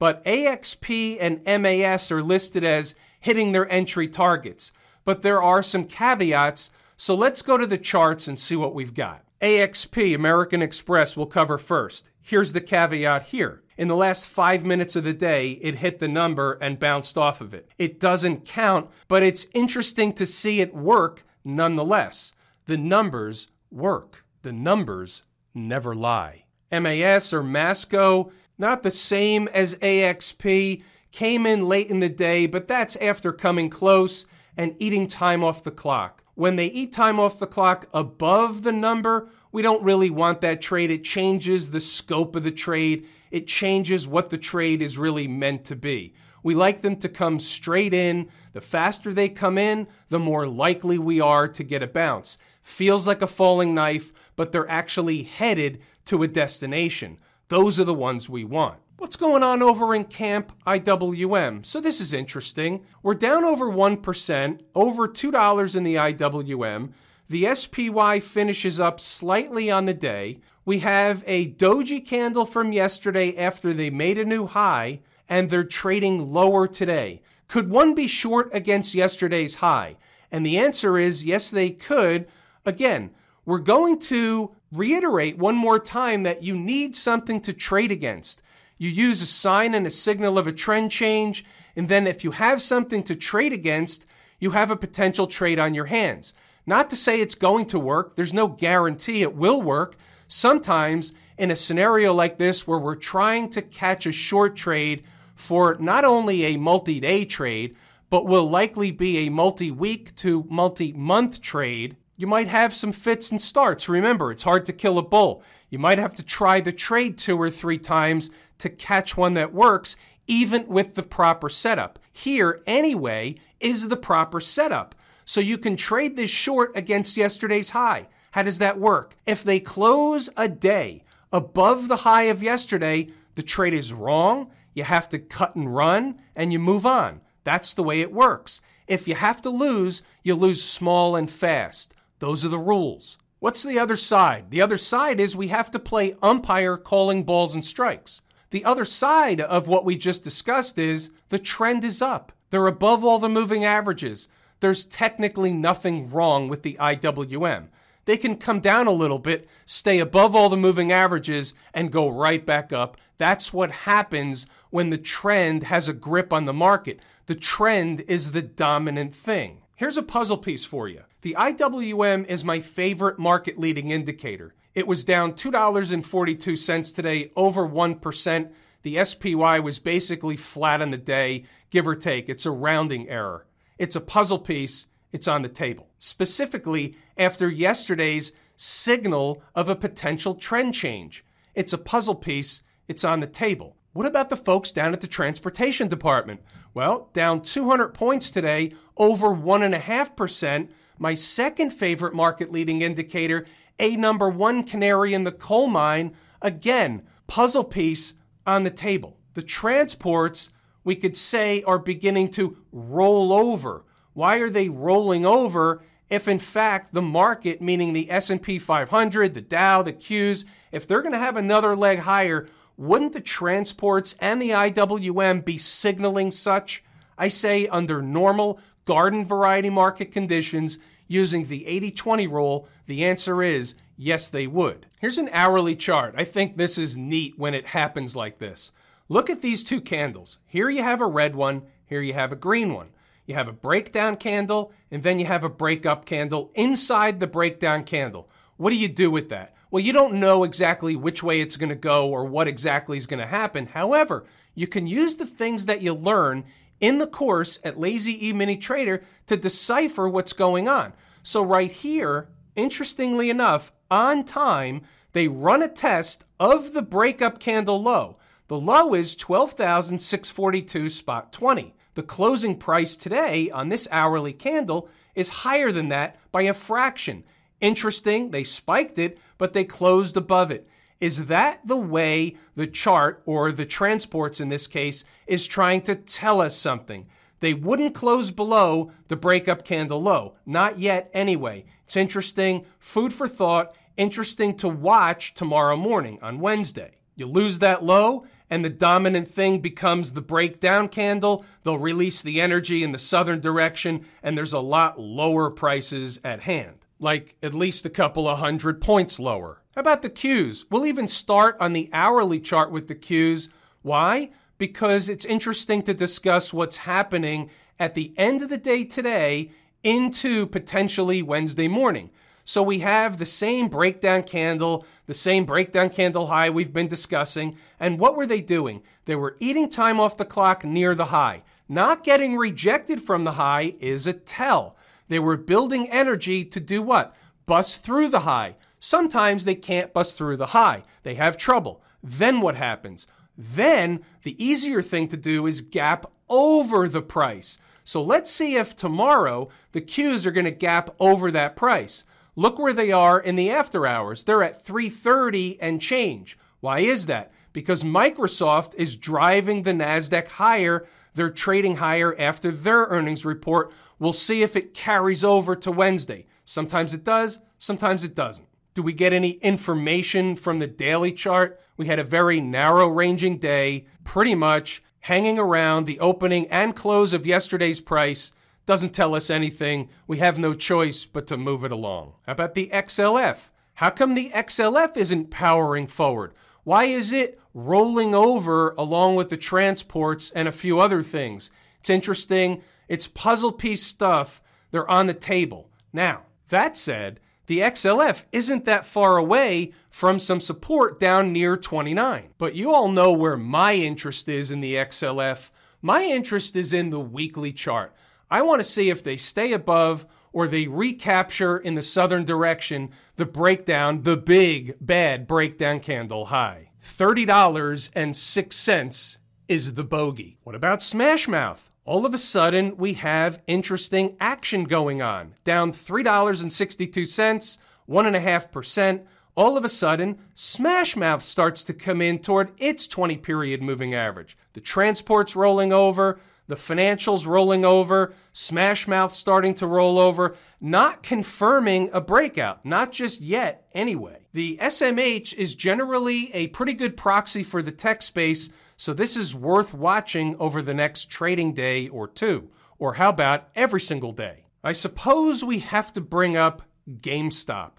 But 0.00 0.24
AXP 0.24 1.18
and 1.20 1.44
MAS 1.44 2.10
are 2.10 2.24
listed 2.24 2.64
as 2.64 2.96
hitting 3.20 3.52
their 3.52 3.70
entry 3.70 4.08
targets. 4.08 4.72
But 5.04 5.22
there 5.22 5.40
are 5.40 5.62
some 5.62 5.84
caveats, 5.84 6.72
so 6.96 7.14
let's 7.14 7.40
go 7.40 7.56
to 7.56 7.68
the 7.68 7.78
charts 7.78 8.26
and 8.26 8.36
see 8.36 8.56
what 8.56 8.74
we've 8.74 8.94
got. 8.94 9.22
AXP, 9.40 10.12
American 10.12 10.60
Express, 10.60 11.16
will 11.16 11.26
cover 11.26 11.56
first. 11.56 12.10
Here's 12.20 12.52
the 12.52 12.60
caveat 12.60 13.28
here. 13.28 13.62
In 13.78 13.86
the 13.86 13.94
last 13.94 14.26
five 14.26 14.64
minutes 14.64 14.96
of 14.96 15.04
the 15.04 15.14
day, 15.14 15.52
it 15.62 15.76
hit 15.76 16.00
the 16.00 16.08
number 16.08 16.58
and 16.60 16.80
bounced 16.80 17.16
off 17.16 17.40
of 17.40 17.54
it. 17.54 17.70
It 17.78 18.00
doesn't 18.00 18.44
count, 18.44 18.90
but 19.06 19.22
it's 19.22 19.46
interesting 19.54 20.14
to 20.14 20.26
see 20.26 20.60
it 20.60 20.74
work 20.74 21.24
nonetheless. 21.44 22.32
The 22.66 22.76
numbers 22.76 23.46
work. 23.70 24.24
The 24.42 24.52
numbers 24.52 25.22
never 25.54 25.94
lie. 25.94 26.46
MAS 26.72 27.32
or 27.32 27.44
Masco, 27.44 28.32
not 28.58 28.82
the 28.82 28.90
same 28.90 29.46
as 29.48 29.76
AXP, 29.76 30.82
came 31.12 31.46
in 31.46 31.68
late 31.68 31.88
in 31.88 32.00
the 32.00 32.08
day, 32.08 32.46
but 32.46 32.66
that's 32.66 32.96
after 32.96 33.32
coming 33.32 33.70
close 33.70 34.26
and 34.56 34.74
eating 34.80 35.06
time 35.06 35.44
off 35.44 35.62
the 35.62 35.70
clock. 35.70 36.24
When 36.34 36.56
they 36.56 36.66
eat 36.66 36.92
time 36.92 37.20
off 37.20 37.38
the 37.38 37.46
clock 37.46 37.86
above 37.94 38.62
the 38.62 38.72
number, 38.72 39.28
we 39.52 39.62
don't 39.62 39.84
really 39.84 40.10
want 40.10 40.40
that 40.40 40.60
trade. 40.60 40.90
It 40.90 41.04
changes 41.04 41.70
the 41.70 41.80
scope 41.80 42.34
of 42.34 42.42
the 42.42 42.50
trade, 42.50 43.06
it 43.30 43.46
changes 43.46 44.08
what 44.08 44.30
the 44.30 44.38
trade 44.38 44.82
is 44.82 44.98
really 44.98 45.28
meant 45.28 45.64
to 45.66 45.76
be. 45.76 46.14
We 46.42 46.54
like 46.54 46.80
them 46.80 46.96
to 46.96 47.08
come 47.08 47.40
straight 47.40 47.92
in. 47.92 48.28
The 48.52 48.60
faster 48.60 49.12
they 49.12 49.28
come 49.28 49.58
in, 49.58 49.88
the 50.10 50.20
more 50.20 50.46
likely 50.46 50.96
we 50.98 51.20
are 51.20 51.48
to 51.48 51.64
get 51.64 51.82
a 51.82 51.88
bounce. 51.88 52.38
Feels 52.66 53.06
like 53.06 53.22
a 53.22 53.28
falling 53.28 53.74
knife, 53.74 54.12
but 54.34 54.50
they're 54.50 54.68
actually 54.68 55.22
headed 55.22 55.80
to 56.06 56.24
a 56.24 56.28
destination. 56.28 57.16
Those 57.48 57.78
are 57.78 57.84
the 57.84 57.94
ones 57.94 58.28
we 58.28 58.44
want. 58.44 58.80
What's 58.98 59.14
going 59.14 59.44
on 59.44 59.62
over 59.62 59.94
in 59.94 60.02
Camp 60.02 60.52
IWM? 60.66 61.64
So 61.64 61.80
this 61.80 62.00
is 62.00 62.12
interesting. 62.12 62.84
We're 63.04 63.14
down 63.14 63.44
over 63.44 63.66
1%, 63.66 64.60
over 64.74 65.06
$2 65.06 65.76
in 65.76 65.82
the 65.84 65.94
IWM. 65.94 66.90
The 67.28 67.54
SPY 67.54 68.18
finishes 68.18 68.80
up 68.80 68.98
slightly 68.98 69.70
on 69.70 69.84
the 69.84 69.94
day. 69.94 70.40
We 70.64 70.80
have 70.80 71.22
a 71.24 71.52
doji 71.52 72.04
candle 72.04 72.44
from 72.44 72.72
yesterday 72.72 73.36
after 73.36 73.72
they 73.72 73.90
made 73.90 74.18
a 74.18 74.24
new 74.24 74.46
high, 74.48 75.02
and 75.28 75.48
they're 75.48 75.62
trading 75.62 76.32
lower 76.32 76.66
today. 76.66 77.22
Could 77.46 77.70
one 77.70 77.94
be 77.94 78.08
short 78.08 78.50
against 78.52 78.92
yesterday's 78.92 79.56
high? 79.56 79.96
And 80.32 80.44
the 80.44 80.58
answer 80.58 80.98
is 80.98 81.24
yes, 81.24 81.48
they 81.50 81.70
could, 81.70 82.26
Again, 82.66 83.10
we're 83.44 83.60
going 83.60 84.00
to 84.00 84.54
reiterate 84.72 85.38
one 85.38 85.54
more 85.54 85.78
time 85.78 86.24
that 86.24 86.42
you 86.42 86.56
need 86.56 86.96
something 86.96 87.40
to 87.42 87.52
trade 87.52 87.92
against. 87.92 88.42
You 88.76 88.90
use 88.90 89.22
a 89.22 89.26
sign 89.26 89.72
and 89.72 89.86
a 89.86 89.90
signal 89.90 90.36
of 90.36 90.48
a 90.48 90.52
trend 90.52 90.90
change, 90.90 91.44
and 91.76 91.88
then 91.88 92.06
if 92.06 92.24
you 92.24 92.32
have 92.32 92.60
something 92.60 93.04
to 93.04 93.14
trade 93.14 93.52
against, 93.52 94.04
you 94.40 94.50
have 94.50 94.70
a 94.70 94.76
potential 94.76 95.28
trade 95.28 95.58
on 95.60 95.74
your 95.74 95.86
hands. 95.86 96.34
Not 96.66 96.90
to 96.90 96.96
say 96.96 97.20
it's 97.20 97.36
going 97.36 97.66
to 97.66 97.78
work, 97.78 98.16
there's 98.16 98.34
no 98.34 98.48
guarantee 98.48 99.22
it 99.22 99.36
will 99.36 99.62
work. 99.62 99.96
Sometimes, 100.26 101.12
in 101.38 101.52
a 101.52 101.56
scenario 101.56 102.12
like 102.12 102.36
this 102.38 102.66
where 102.66 102.80
we're 102.80 102.96
trying 102.96 103.48
to 103.50 103.62
catch 103.62 104.06
a 104.06 104.12
short 104.12 104.56
trade 104.56 105.04
for 105.36 105.76
not 105.78 106.04
only 106.04 106.44
a 106.44 106.56
multi 106.56 106.98
day 106.98 107.24
trade, 107.24 107.76
but 108.10 108.26
will 108.26 108.50
likely 108.50 108.90
be 108.90 109.18
a 109.18 109.30
multi 109.30 109.70
week 109.70 110.14
to 110.16 110.44
multi 110.50 110.92
month 110.92 111.40
trade, 111.40 111.96
you 112.16 112.26
might 112.26 112.48
have 112.48 112.74
some 112.74 112.92
fits 112.92 113.30
and 113.30 113.40
starts. 113.40 113.88
Remember, 113.88 114.30
it's 114.30 114.42
hard 114.42 114.64
to 114.66 114.72
kill 114.72 114.98
a 114.98 115.02
bull. 115.02 115.42
You 115.68 115.78
might 115.78 115.98
have 115.98 116.14
to 116.14 116.22
try 116.22 116.60
the 116.60 116.72
trade 116.72 117.18
two 117.18 117.40
or 117.40 117.50
three 117.50 117.78
times 117.78 118.30
to 118.58 118.70
catch 118.70 119.16
one 119.16 119.34
that 119.34 119.52
works, 119.52 119.96
even 120.26 120.66
with 120.66 120.94
the 120.94 121.02
proper 121.02 121.48
setup. 121.48 121.98
Here, 122.12 122.62
anyway, 122.66 123.36
is 123.60 123.88
the 123.88 123.96
proper 123.96 124.40
setup. 124.40 124.94
So 125.24 125.40
you 125.40 125.58
can 125.58 125.76
trade 125.76 126.16
this 126.16 126.30
short 126.30 126.72
against 126.76 127.16
yesterday's 127.16 127.70
high. 127.70 128.06
How 128.30 128.42
does 128.42 128.58
that 128.58 128.78
work? 128.78 129.16
If 129.26 129.42
they 129.42 129.60
close 129.60 130.30
a 130.36 130.48
day 130.48 131.02
above 131.32 131.88
the 131.88 131.96
high 131.96 132.24
of 132.24 132.42
yesterday, 132.42 133.08
the 133.34 133.42
trade 133.42 133.74
is 133.74 133.92
wrong. 133.92 134.50
You 134.72 134.84
have 134.84 135.08
to 135.10 135.18
cut 135.18 135.56
and 135.56 135.74
run 135.74 136.20
and 136.34 136.52
you 136.52 136.58
move 136.58 136.86
on. 136.86 137.20
That's 137.44 137.74
the 137.74 137.82
way 137.82 138.00
it 138.00 138.12
works. 138.12 138.60
If 138.86 139.08
you 139.08 139.14
have 139.16 139.42
to 139.42 139.50
lose, 139.50 140.02
you 140.22 140.34
lose 140.34 140.62
small 140.62 141.16
and 141.16 141.30
fast. 141.30 141.94
Those 142.18 142.44
are 142.44 142.48
the 142.48 142.58
rules. 142.58 143.18
What's 143.38 143.62
the 143.62 143.78
other 143.78 143.96
side? 143.96 144.50
The 144.50 144.62
other 144.62 144.78
side 144.78 145.20
is 145.20 145.36
we 145.36 145.48
have 145.48 145.70
to 145.72 145.78
play 145.78 146.16
umpire 146.22 146.76
calling 146.76 147.24
balls 147.24 147.54
and 147.54 147.64
strikes. 147.64 148.22
The 148.50 148.64
other 148.64 148.84
side 148.84 149.40
of 149.40 149.68
what 149.68 149.84
we 149.84 149.96
just 149.96 150.24
discussed 150.24 150.78
is 150.78 151.10
the 151.28 151.38
trend 151.38 151.84
is 151.84 152.00
up. 152.00 152.32
They're 152.50 152.66
above 152.66 153.04
all 153.04 153.18
the 153.18 153.28
moving 153.28 153.64
averages. 153.64 154.28
There's 154.60 154.84
technically 154.84 155.52
nothing 155.52 156.10
wrong 156.10 156.48
with 156.48 156.62
the 156.62 156.78
IWM. 156.80 157.68
They 158.06 158.16
can 158.16 158.36
come 158.36 158.60
down 158.60 158.86
a 158.86 158.92
little 158.92 159.18
bit, 159.18 159.48
stay 159.66 159.98
above 159.98 160.34
all 160.34 160.48
the 160.48 160.56
moving 160.56 160.92
averages, 160.92 161.54
and 161.74 161.92
go 161.92 162.08
right 162.08 162.46
back 162.46 162.72
up. 162.72 162.96
That's 163.18 163.52
what 163.52 163.70
happens 163.70 164.46
when 164.70 164.90
the 164.90 164.98
trend 164.98 165.64
has 165.64 165.88
a 165.88 165.92
grip 165.92 166.32
on 166.32 166.44
the 166.44 166.52
market. 166.52 167.00
The 167.26 167.34
trend 167.34 168.02
is 168.02 168.30
the 168.30 168.42
dominant 168.42 169.14
thing. 169.14 169.62
Here's 169.76 169.98
a 169.98 170.02
puzzle 170.02 170.38
piece 170.38 170.64
for 170.64 170.88
you. 170.88 171.02
The 171.20 171.36
IWM 171.38 172.26
is 172.28 172.42
my 172.42 172.60
favorite 172.60 173.18
market 173.18 173.58
leading 173.58 173.90
indicator. 173.90 174.54
It 174.74 174.86
was 174.86 175.04
down 175.04 175.34
$2.42 175.34 176.94
today, 176.94 177.30
over 177.36 177.68
1%. 177.68 178.52
The 178.84 179.04
SPY 179.04 179.60
was 179.60 179.78
basically 179.78 180.36
flat 180.38 180.80
on 180.80 180.92
the 180.92 180.96
day, 180.96 181.44
give 181.68 181.86
or 181.86 181.94
take. 181.94 182.30
It's 182.30 182.46
a 182.46 182.50
rounding 182.50 183.06
error. 183.10 183.46
It's 183.76 183.94
a 183.94 184.00
puzzle 184.00 184.38
piece. 184.38 184.86
It's 185.12 185.28
on 185.28 185.42
the 185.42 185.48
table. 185.50 185.88
Specifically, 185.98 186.96
after 187.18 187.50
yesterday's 187.50 188.32
signal 188.56 189.42
of 189.54 189.68
a 189.68 189.76
potential 189.76 190.36
trend 190.36 190.72
change. 190.72 191.22
It's 191.54 191.74
a 191.74 191.78
puzzle 191.78 192.14
piece. 192.14 192.62
It's 192.88 193.04
on 193.04 193.20
the 193.20 193.26
table. 193.26 193.76
What 193.92 194.06
about 194.06 194.30
the 194.30 194.36
folks 194.38 194.70
down 194.70 194.94
at 194.94 195.02
the 195.02 195.06
transportation 195.06 195.88
department? 195.88 196.40
Well, 196.76 197.08
down 197.14 197.40
200 197.40 197.94
points 197.94 198.28
today, 198.28 198.74
over 198.98 199.28
1.5%. 199.28 200.68
My 200.98 201.14
second 201.14 201.70
favorite 201.70 202.12
market 202.12 202.52
leading 202.52 202.82
indicator, 202.82 203.46
a 203.78 203.96
number 203.96 204.28
one 204.28 204.62
canary 204.62 205.14
in 205.14 205.24
the 205.24 205.32
coal 205.32 205.68
mine. 205.68 206.14
Again, 206.42 207.00
puzzle 207.26 207.64
piece 207.64 208.12
on 208.46 208.64
the 208.64 208.70
table. 208.70 209.16
The 209.32 209.40
transports, 209.40 210.50
we 210.84 210.96
could 210.96 211.16
say, 211.16 211.62
are 211.62 211.78
beginning 211.78 212.30
to 212.32 212.58
roll 212.70 213.32
over. 213.32 213.86
Why 214.12 214.36
are 214.36 214.50
they 214.50 214.68
rolling 214.68 215.24
over 215.24 215.82
if 216.10 216.28
in 216.28 216.38
fact 216.38 216.92
the 216.92 217.00
market, 217.00 217.62
meaning 217.62 217.94
the 217.94 218.10
S&P 218.10 218.58
500, 218.58 219.32
the 219.32 219.40
Dow, 219.40 219.80
the 219.80 219.94
Qs, 219.94 220.44
if 220.72 220.86
they're 220.86 221.00
going 221.00 221.12
to 221.12 221.18
have 221.18 221.38
another 221.38 221.74
leg 221.74 222.00
higher, 222.00 222.46
wouldn't 222.76 223.12
the 223.12 223.20
transports 223.20 224.14
and 224.20 224.40
the 224.40 224.50
IWM 224.50 225.44
be 225.44 225.58
signaling 225.58 226.30
such? 226.30 226.84
I 227.16 227.28
say 227.28 227.66
under 227.68 228.02
normal 228.02 228.60
garden 228.84 229.24
variety 229.24 229.70
market 229.70 230.12
conditions 230.12 230.78
using 231.08 231.46
the 231.46 231.66
80 231.66 231.90
20 231.92 232.26
rule, 232.26 232.68
the 232.86 233.04
answer 233.04 233.42
is 233.42 233.74
yes, 233.96 234.28
they 234.28 234.46
would. 234.46 234.86
Here's 235.00 235.18
an 235.18 235.30
hourly 235.32 235.74
chart. 235.74 236.14
I 236.16 236.24
think 236.24 236.56
this 236.56 236.76
is 236.76 236.96
neat 236.96 237.38
when 237.38 237.54
it 237.54 237.68
happens 237.68 238.14
like 238.14 238.38
this. 238.38 238.72
Look 239.08 239.30
at 239.30 239.40
these 239.40 239.64
two 239.64 239.80
candles. 239.80 240.38
Here 240.46 240.68
you 240.68 240.82
have 240.82 241.00
a 241.00 241.06
red 241.06 241.34
one, 241.34 241.62
here 241.86 242.02
you 242.02 242.12
have 242.12 242.32
a 242.32 242.36
green 242.36 242.74
one. 242.74 242.90
You 243.24 243.34
have 243.34 243.48
a 243.48 243.52
breakdown 243.52 244.16
candle, 244.16 244.72
and 244.90 245.02
then 245.02 245.18
you 245.18 245.26
have 245.26 245.42
a 245.42 245.48
breakup 245.48 246.04
candle 246.04 246.52
inside 246.54 247.18
the 247.18 247.26
breakdown 247.26 247.82
candle. 247.82 248.28
What 248.56 248.70
do 248.70 248.76
you 248.76 248.88
do 248.88 249.10
with 249.10 249.30
that? 249.30 249.55
Well, 249.70 249.82
you 249.82 249.92
don't 249.92 250.20
know 250.20 250.44
exactly 250.44 250.94
which 250.94 251.22
way 251.22 251.40
it's 251.40 251.56
going 251.56 251.70
to 251.70 251.74
go 251.74 252.08
or 252.08 252.24
what 252.24 252.46
exactly 252.46 252.96
is 252.96 253.06
going 253.06 253.20
to 253.20 253.26
happen. 253.26 253.66
However, 253.66 254.24
you 254.54 254.66
can 254.66 254.86
use 254.86 255.16
the 255.16 255.26
things 255.26 255.66
that 255.66 255.82
you 255.82 255.92
learn 255.92 256.44
in 256.80 256.98
the 256.98 257.06
course 257.06 257.58
at 257.64 257.80
Lazy 257.80 258.28
E 258.28 258.32
Mini 258.32 258.56
Trader 258.56 259.02
to 259.26 259.36
decipher 259.36 260.08
what's 260.08 260.32
going 260.32 260.68
on. 260.68 260.92
So, 261.22 261.42
right 261.42 261.72
here, 261.72 262.28
interestingly 262.54 263.28
enough, 263.28 263.72
on 263.90 264.24
time, 264.24 264.82
they 265.12 265.28
run 265.28 265.62
a 265.62 265.68
test 265.68 266.24
of 266.38 266.72
the 266.72 266.82
breakup 266.82 267.40
candle 267.40 267.82
low. 267.82 268.18
The 268.48 268.60
low 268.60 268.94
is 268.94 269.16
12,642 269.16 270.88
spot 270.88 271.32
20. 271.32 271.74
The 271.94 272.02
closing 272.02 272.56
price 272.56 272.94
today 272.94 273.50
on 273.50 273.68
this 273.68 273.88
hourly 273.90 274.32
candle 274.32 274.88
is 275.16 275.30
higher 275.30 275.72
than 275.72 275.88
that 275.88 276.16
by 276.30 276.42
a 276.42 276.54
fraction. 276.54 277.24
Interesting, 277.60 278.30
they 278.30 278.44
spiked 278.44 278.98
it, 278.98 279.18
but 279.38 279.52
they 279.52 279.64
closed 279.64 280.16
above 280.16 280.50
it. 280.50 280.68
Is 281.00 281.26
that 281.26 281.60
the 281.66 281.76
way 281.76 282.36
the 282.54 282.66
chart, 282.66 283.22
or 283.26 283.52
the 283.52 283.66
transports 283.66 284.40
in 284.40 284.48
this 284.48 284.66
case, 284.66 285.04
is 285.26 285.46
trying 285.46 285.82
to 285.82 285.94
tell 285.94 286.40
us 286.40 286.56
something? 286.56 287.06
They 287.40 287.52
wouldn't 287.52 287.94
close 287.94 288.30
below 288.30 288.92
the 289.08 289.16
breakup 289.16 289.64
candle 289.64 290.02
low. 290.02 290.36
Not 290.46 290.78
yet, 290.78 291.10
anyway. 291.12 291.66
It's 291.84 291.96
interesting, 291.96 292.64
food 292.78 293.12
for 293.12 293.28
thought, 293.28 293.76
interesting 293.96 294.56
to 294.56 294.68
watch 294.68 295.34
tomorrow 295.34 295.76
morning 295.76 296.18
on 296.22 296.40
Wednesday. 296.40 296.96
You 297.14 297.26
lose 297.26 297.58
that 297.58 297.84
low, 297.84 298.24
and 298.48 298.64
the 298.64 298.70
dominant 298.70 299.28
thing 299.28 299.60
becomes 299.60 300.12
the 300.12 300.22
breakdown 300.22 300.88
candle. 300.88 301.44
They'll 301.62 301.78
release 301.78 302.22
the 302.22 302.40
energy 302.40 302.82
in 302.82 302.92
the 302.92 302.98
southern 302.98 303.40
direction, 303.40 304.06
and 304.22 304.36
there's 304.36 304.52
a 304.52 304.60
lot 304.60 304.98
lower 304.98 305.50
prices 305.50 306.20
at 306.24 306.40
hand, 306.40 306.85
like 306.98 307.36
at 307.42 307.54
least 307.54 307.84
a 307.84 307.90
couple 307.90 308.28
of 308.28 308.38
hundred 308.38 308.80
points 308.80 309.20
lower. 309.20 309.62
How 309.74 309.80
about 309.80 310.02
the 310.02 310.10
Qs? 310.10 310.64
We'll 310.70 310.86
even 310.86 311.08
start 311.08 311.56
on 311.60 311.72
the 311.72 311.90
hourly 311.92 312.40
chart 312.40 312.70
with 312.70 312.88
the 312.88 312.94
Qs. 312.94 313.48
Why? 313.82 314.30
Because 314.58 315.08
it's 315.08 315.24
interesting 315.24 315.82
to 315.82 315.92
discuss 315.92 316.52
what's 316.52 316.78
happening 316.78 317.50
at 317.78 317.94
the 317.94 318.14
end 318.16 318.40
of 318.42 318.48
the 318.48 318.56
day 318.56 318.84
today 318.84 319.50
into 319.82 320.46
potentially 320.46 321.22
Wednesday 321.22 321.68
morning. 321.68 322.10
So 322.44 322.62
we 322.62 322.78
have 322.78 323.18
the 323.18 323.26
same 323.26 323.68
breakdown 323.68 324.22
candle, 324.22 324.86
the 325.06 325.14
same 325.14 325.44
breakdown 325.44 325.90
candle 325.90 326.28
high 326.28 326.48
we've 326.48 326.72
been 326.72 326.88
discussing. 326.88 327.56
And 327.80 327.98
what 327.98 328.16
were 328.16 328.26
they 328.26 328.40
doing? 328.40 328.82
They 329.04 329.16
were 329.16 329.36
eating 329.40 329.68
time 329.68 330.00
off 330.00 330.16
the 330.16 330.24
clock 330.24 330.64
near 330.64 330.94
the 330.94 331.06
high. 331.06 331.42
Not 331.68 332.04
getting 332.04 332.36
rejected 332.36 333.02
from 333.02 333.24
the 333.24 333.32
high 333.32 333.74
is 333.80 334.06
a 334.06 334.12
tell. 334.12 334.76
They 335.08 335.18
were 335.18 335.36
building 335.36 335.88
energy 335.90 336.44
to 336.44 336.60
do 336.60 336.82
what? 336.82 337.14
Bust 337.46 337.82
through 337.84 338.08
the 338.08 338.20
high. 338.20 338.56
Sometimes 338.80 339.44
they 339.44 339.54
can't 339.54 339.92
bust 339.92 340.16
through 340.16 340.36
the 340.36 340.46
high. 340.46 340.82
They 341.02 341.14
have 341.14 341.36
trouble. 341.36 341.82
Then 342.02 342.40
what 342.40 342.56
happens? 342.56 343.06
Then 343.36 344.00
the 344.22 344.42
easier 344.42 344.82
thing 344.82 345.08
to 345.08 345.16
do 345.16 345.46
is 345.46 345.60
gap 345.60 346.10
over 346.28 346.88
the 346.88 347.02
price. 347.02 347.58
So 347.84 348.02
let's 348.02 348.30
see 348.30 348.56
if 348.56 348.74
tomorrow 348.74 349.48
the 349.72 349.80
Qs 349.80 350.26
are 350.26 350.32
going 350.32 350.44
to 350.44 350.50
gap 350.50 350.94
over 350.98 351.30
that 351.30 351.56
price. 351.56 352.04
Look 352.34 352.58
where 352.58 352.72
they 352.72 352.92
are 352.92 353.18
in 353.18 353.36
the 353.36 353.50
after 353.50 353.86
hours. 353.86 354.24
They're 354.24 354.42
at 354.42 354.64
330 354.64 355.60
and 355.60 355.80
change. 355.80 356.38
Why 356.60 356.80
is 356.80 357.06
that? 357.06 357.32
Because 357.52 357.82
Microsoft 357.82 358.74
is 358.74 358.96
driving 358.96 359.62
the 359.62 359.72
Nasdaq 359.72 360.28
higher. 360.32 360.86
They're 361.16 361.30
trading 361.30 361.76
higher 361.76 362.14
after 362.18 362.52
their 362.52 362.84
earnings 362.84 363.24
report. 363.24 363.72
We'll 363.98 364.12
see 364.12 364.42
if 364.42 364.54
it 364.54 364.74
carries 364.74 365.24
over 365.24 365.56
to 365.56 365.72
Wednesday. 365.72 366.26
Sometimes 366.44 366.92
it 366.92 367.04
does, 367.04 367.40
sometimes 367.58 368.04
it 368.04 368.14
doesn't. 368.14 368.46
Do 368.74 368.82
we 368.82 368.92
get 368.92 369.14
any 369.14 369.32
information 369.40 370.36
from 370.36 370.58
the 370.58 370.66
daily 370.66 371.12
chart? 371.12 371.58
We 371.78 371.86
had 371.86 371.98
a 371.98 372.04
very 372.04 372.42
narrow 372.42 372.86
ranging 372.88 373.38
day, 373.38 373.86
pretty 374.04 374.34
much 374.34 374.82
hanging 375.00 375.38
around 375.38 375.86
the 375.86 376.00
opening 376.00 376.48
and 376.48 376.76
close 376.76 377.14
of 377.14 377.24
yesterday's 377.24 377.80
price. 377.80 378.32
Doesn't 378.66 378.92
tell 378.92 379.14
us 379.14 379.30
anything. 379.30 379.88
We 380.06 380.18
have 380.18 380.38
no 380.38 380.52
choice 380.52 381.06
but 381.06 381.26
to 381.28 381.38
move 381.38 381.64
it 381.64 381.72
along. 381.72 382.12
How 382.26 382.32
about 382.32 382.54
the 382.54 382.68
XLF? 382.68 383.38
How 383.76 383.88
come 383.88 384.12
the 384.12 384.28
XLF 384.34 384.98
isn't 384.98 385.30
powering 385.30 385.86
forward? 385.86 386.34
Why 386.66 386.86
is 386.86 387.12
it 387.12 387.38
rolling 387.54 388.12
over 388.12 388.74
along 388.76 389.14
with 389.14 389.28
the 389.28 389.36
transports 389.36 390.32
and 390.34 390.48
a 390.48 390.52
few 390.52 390.80
other 390.80 391.00
things? 391.00 391.52
It's 391.78 391.88
interesting. 391.88 392.60
It's 392.88 393.06
puzzle 393.06 393.52
piece 393.52 393.84
stuff. 393.84 394.42
They're 394.72 394.90
on 394.90 395.06
the 395.06 395.14
table. 395.14 395.70
Now, 395.92 396.22
that 396.48 396.76
said, 396.76 397.20
the 397.46 397.60
XLF 397.60 398.24
isn't 398.32 398.64
that 398.64 398.84
far 398.84 399.16
away 399.16 399.74
from 399.90 400.18
some 400.18 400.40
support 400.40 400.98
down 400.98 401.32
near 401.32 401.56
29. 401.56 402.30
But 402.36 402.56
you 402.56 402.72
all 402.72 402.88
know 402.88 403.12
where 403.12 403.36
my 403.36 403.74
interest 403.74 404.28
is 404.28 404.50
in 404.50 404.60
the 404.60 404.74
XLF. 404.74 405.50
My 405.80 406.02
interest 406.02 406.56
is 406.56 406.72
in 406.72 406.90
the 406.90 406.98
weekly 406.98 407.52
chart. 407.52 407.94
I 408.28 408.42
want 408.42 408.58
to 408.58 408.64
see 408.64 408.90
if 408.90 409.04
they 409.04 409.18
stay 409.18 409.52
above 409.52 410.04
or 410.36 410.46
they 410.46 410.66
recapture 410.66 411.56
in 411.56 411.76
the 411.76 411.82
southern 411.82 412.26
direction 412.26 412.90
the 413.16 413.24
breakdown, 413.24 414.02
the 414.02 414.18
big 414.18 414.76
bad 414.82 415.26
breakdown 415.26 415.80
candle 415.80 416.26
high. 416.26 416.68
$30.06 416.84 419.16
is 419.48 419.72
the 419.72 419.84
bogey. 419.84 420.36
What 420.44 420.54
about 420.54 420.80
Smashmouth? 420.80 421.70
all 421.86 422.04
of 422.04 422.12
a 422.12 422.18
sudden 422.18 422.76
we 422.76 422.92
have 422.94 423.40
interesting 423.46 424.16
action 424.20 424.64
going 424.64 425.00
on. 425.00 425.34
Down 425.44 425.72
$3.62, 425.72 427.58
1.5%. 427.88 429.06
All 429.36 429.56
of 429.56 429.64
a 429.64 429.68
sudden, 429.68 430.18
Smashmouth 430.34 431.22
starts 431.22 431.62
to 431.64 431.74
come 431.74 432.02
in 432.02 432.18
toward 432.18 432.50
its 432.58 432.88
20 432.88 433.18
period 433.18 433.62
moving 433.62 433.94
average. 433.94 434.36
The 434.54 434.60
transport's 434.60 435.36
rolling 435.36 435.72
over, 435.72 436.18
the 436.46 436.56
financials 436.56 437.26
rolling 437.26 437.64
over, 437.64 438.14
Smashmouth 438.32 439.12
starting 439.12 439.54
to 439.54 439.66
roll 439.66 439.98
over, 439.98 440.36
not 440.60 441.02
confirming 441.02 441.90
a 441.92 442.00
breakout, 442.00 442.64
not 442.64 442.92
just 442.92 443.20
yet 443.20 443.68
anyway. 443.72 444.26
The 444.32 444.58
SMH 444.60 445.34
is 445.34 445.54
generally 445.54 446.32
a 446.34 446.48
pretty 446.48 446.74
good 446.74 446.96
proxy 446.96 447.42
for 447.42 447.62
the 447.62 447.72
tech 447.72 448.02
space 448.02 448.50
so 448.76 448.92
this 448.92 449.16
is 449.16 449.34
worth 449.34 449.72
watching 449.72 450.36
over 450.36 450.60
the 450.60 450.74
next 450.74 451.10
trading 451.10 451.54
day 451.54 451.88
or 451.88 452.06
two. 452.06 452.50
Or 452.78 452.94
how 452.94 453.08
about 453.08 453.48
every 453.54 453.80
single 453.80 454.12
day? 454.12 454.44
I 454.62 454.72
suppose 454.72 455.42
we 455.42 455.60
have 455.60 455.92
to 455.94 456.00
bring 456.02 456.36
up 456.36 456.62
GameStop. 457.00 457.70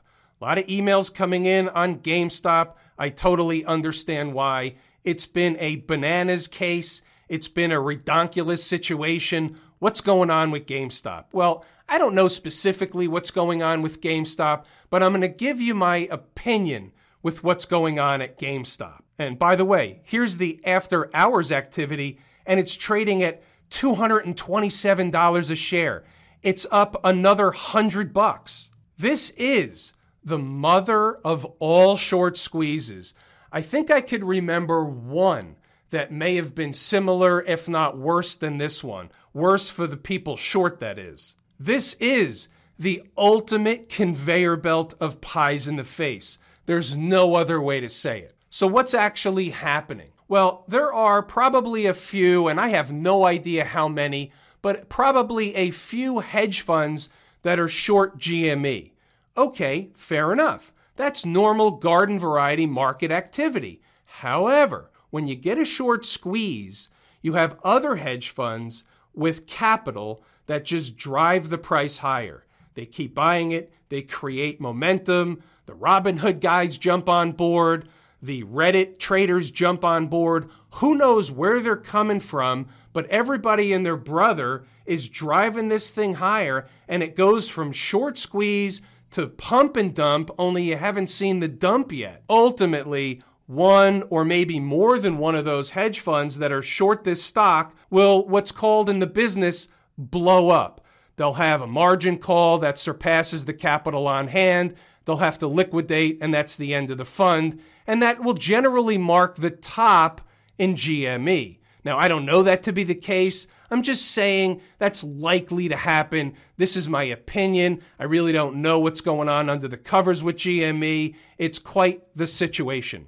A 0.42 0.44
lot 0.44 0.58
of 0.58 0.66
emails 0.66 1.14
coming 1.14 1.46
in 1.46 1.70
on 1.70 2.00
GameStop. 2.00 2.74
I 2.98 3.10
totally 3.10 3.64
understand 3.64 4.34
why. 4.34 4.76
It's 5.04 5.28
been 5.28 5.56
a 5.60 5.78
bananas 5.78 6.48
case. 6.48 7.04
It's 7.30 7.48
been 7.48 7.72
a 7.72 7.76
redonkulous 7.76 8.60
situation. 8.60 9.60
What's 9.80 10.02
going 10.02 10.30
on 10.30 10.52
with 10.52 10.66
GameStop? 10.66 11.26
Well, 11.32 11.66
I 11.90 11.98
don't 11.98 12.16
know 12.16 12.28
specifically 12.28 13.08
what's 13.08 13.32
going 13.32 13.62
on 13.62 13.82
with 13.82 14.02
GameStop, 14.02 14.66
but 14.90 15.04
I'm 15.04 15.12
going 15.12 15.22
to 15.22 15.28
give 15.28 15.62
you 15.62 15.74
my 15.74 16.08
opinion 16.10 16.92
with 17.22 17.44
what's 17.44 17.66
going 17.66 18.00
on 18.00 18.22
at 18.22 18.40
GameStop. 18.40 19.02
And 19.20 19.38
by 19.38 19.56
the 19.56 19.66
way, 19.66 20.02
here's 20.04 20.38
the 20.38 20.60
after 20.66 21.10
hours 21.14 21.52
activity, 21.52 22.20
and 22.46 22.60
it's 22.60 22.76
trading 22.76 23.24
at 23.24 23.44
$227 23.72 25.52
a 25.52 25.56
share. 25.56 26.04
It's 26.42 26.66
up 26.72 26.96
another 27.04 27.48
100 27.48 28.14
bucks. 28.14 28.70
This 28.98 29.32
is 29.32 29.94
the 30.24 30.38
mother 30.38 31.16
of 31.18 31.46
all 31.60 31.98
short 31.98 32.38
squeezes. 32.38 33.14
I 33.52 33.62
think 33.62 33.92
I 33.92 34.02
could 34.02 34.24
remember 34.24 34.86
one 34.86 35.57
that 35.90 36.12
may 36.12 36.36
have 36.36 36.54
been 36.54 36.74
similar, 36.74 37.42
if 37.44 37.68
not 37.68 37.98
worse 37.98 38.36
than 38.36 38.58
this 38.58 38.84
one. 38.84 39.10
Worse 39.34 39.70
for 39.70 39.88
the 39.88 39.98
people 39.98 40.36
short, 40.36 40.80
that 40.80 41.00
is. 41.00 41.36
This 41.60 41.96
is 42.00 42.50
the 42.78 43.04
ultimate 43.18 43.90
conveyor 43.90 44.58
belt 44.58 44.94
of 45.00 45.22
pies 45.22 45.68
in 45.68 45.76
the 45.78 45.84
face. 45.84 46.38
There's 46.66 46.98
no 46.98 47.36
other 47.36 47.62
way 47.62 47.80
to 47.80 47.90
say 47.90 48.20
it. 48.20 48.36
So, 48.50 48.68
what's 48.68 48.94
actually 48.94 49.52
happening? 49.52 50.10
Well, 50.28 50.66
there 50.68 50.92
are 50.92 51.24
probably 51.24 51.86
a 51.86 51.94
few, 51.94 52.48
and 52.48 52.60
I 52.60 52.70
have 52.70 52.92
no 52.92 53.26
idea 53.26 53.64
how 53.64 53.88
many, 53.88 54.32
but 54.62 54.90
probably 54.90 55.56
a 55.56 55.72
few 55.72 56.20
hedge 56.20 56.62
funds 56.62 57.10
that 57.44 57.60
are 57.60 57.70
short 57.70 58.20
GME. 58.20 58.92
Okay, 59.38 59.90
fair 59.96 60.34
enough. 60.34 60.74
That's 60.98 61.26
normal 61.26 61.72
garden 61.72 62.20
variety 62.20 62.66
market 62.66 63.12
activity. 63.12 63.82
However, 64.06 64.90
when 65.18 65.26
you 65.26 65.34
get 65.34 65.58
a 65.58 65.66
short 65.66 66.06
squeeze, 66.06 66.90
you 67.24 67.34
have 67.34 67.58
other 67.64 67.96
hedge 67.96 68.30
funds 68.30 68.84
with 69.16 69.48
capital 69.48 70.24
that 70.46 70.64
just 70.64 70.96
drive 70.96 71.50
the 71.50 71.58
price 71.58 71.98
higher. 71.98 72.46
They 72.76 72.86
keep 72.86 73.16
buying 73.16 73.52
it, 73.52 73.74
they 73.90 74.04
create 74.04 74.62
momentum, 74.62 75.42
the 75.66 75.74
Robinhood 75.74 76.40
guys 76.40 76.78
jump 76.78 77.10
on 77.10 77.32
board, 77.32 77.90
the 78.22 78.44
Reddit 78.44 79.00
traders 79.00 79.50
jump 79.50 79.84
on 79.84 80.06
board. 80.06 80.52
Who 80.76 80.94
knows 80.94 81.32
where 81.32 81.64
they're 81.64 81.78
coming 81.78 82.20
from, 82.20 82.68
but 82.94 83.08
everybody 83.08 83.74
and 83.74 83.84
their 83.84 83.98
brother 83.98 84.66
is 84.86 85.10
driving 85.10 85.70
this 85.70 85.90
thing 85.90 86.14
higher, 86.14 86.68
and 86.88 87.02
it 87.02 87.16
goes 87.16 87.50
from 87.50 87.72
short 87.72 88.20
squeeze 88.20 88.84
to 89.10 89.26
pump 89.26 89.78
and 89.78 89.96
dump, 89.96 90.30
only 90.38 90.62
you 90.62 90.78
haven't 90.78 91.10
seen 91.10 91.40
the 91.40 91.48
dump 91.48 91.92
yet. 91.92 92.24
Ultimately, 92.30 93.24
one 93.48 94.04
or 94.10 94.24
maybe 94.24 94.60
more 94.60 95.00
than 95.00 95.18
one 95.18 95.34
of 95.34 95.46
those 95.46 95.72
hedge 95.72 96.02
funds 96.02 96.38
that 96.38 96.52
are 96.52 96.62
short 96.62 97.04
this 97.04 97.24
stock 97.24 97.76
will, 97.90 98.28
what's 98.28 98.52
called 98.52 98.90
in 98.90 99.00
the 99.00 99.08
business, 99.08 99.70
blow 99.98 100.50
up. 100.50 100.86
They'll 101.16 101.34
have 101.34 101.62
a 101.62 101.68
margin 101.68 102.20
call 102.20 102.60
that 102.60 102.78
surpasses 102.78 103.46
the 103.46 103.54
capital 103.54 104.08
on 104.08 104.28
hand. 104.28 104.76
They'll 105.06 105.18
have 105.18 105.40
to 105.40 105.48
liquidate, 105.48 106.20
and 106.22 106.34
that's 106.34 106.58
the 106.58 106.74
end 106.74 106.92
of 106.92 106.98
the 106.98 107.06
fund. 107.06 107.60
And 107.88 108.04
that 108.04 108.22
will 108.22 108.34
generally 108.34 108.98
mark 108.98 109.38
the 109.38 109.50
top 109.50 110.22
in 110.60 110.76
GME. 110.76 111.60
Now, 111.84 111.98
I 111.98 112.10
don't 112.10 112.26
know 112.26 112.44
that 112.44 112.64
to 112.64 112.74
be 112.74 112.84
the 112.84 112.94
case. 112.94 113.48
I'm 113.72 113.82
just 113.82 114.12
saying 114.12 114.62
that's 114.78 115.04
likely 115.04 115.70
to 115.70 115.78
happen. 115.78 116.34
This 116.58 116.76
is 116.76 116.90
my 116.90 117.04
opinion. 117.04 117.82
I 117.98 118.04
really 118.04 118.34
don't 118.34 118.62
know 118.62 118.80
what's 118.80 119.02
going 119.02 119.30
on 119.30 119.50
under 119.50 119.70
the 119.70 119.78
covers 119.78 120.22
with 120.22 120.36
GME. 120.36 121.16
It's 121.38 121.60
quite 121.60 122.04
the 122.16 122.28
situation. 122.28 123.08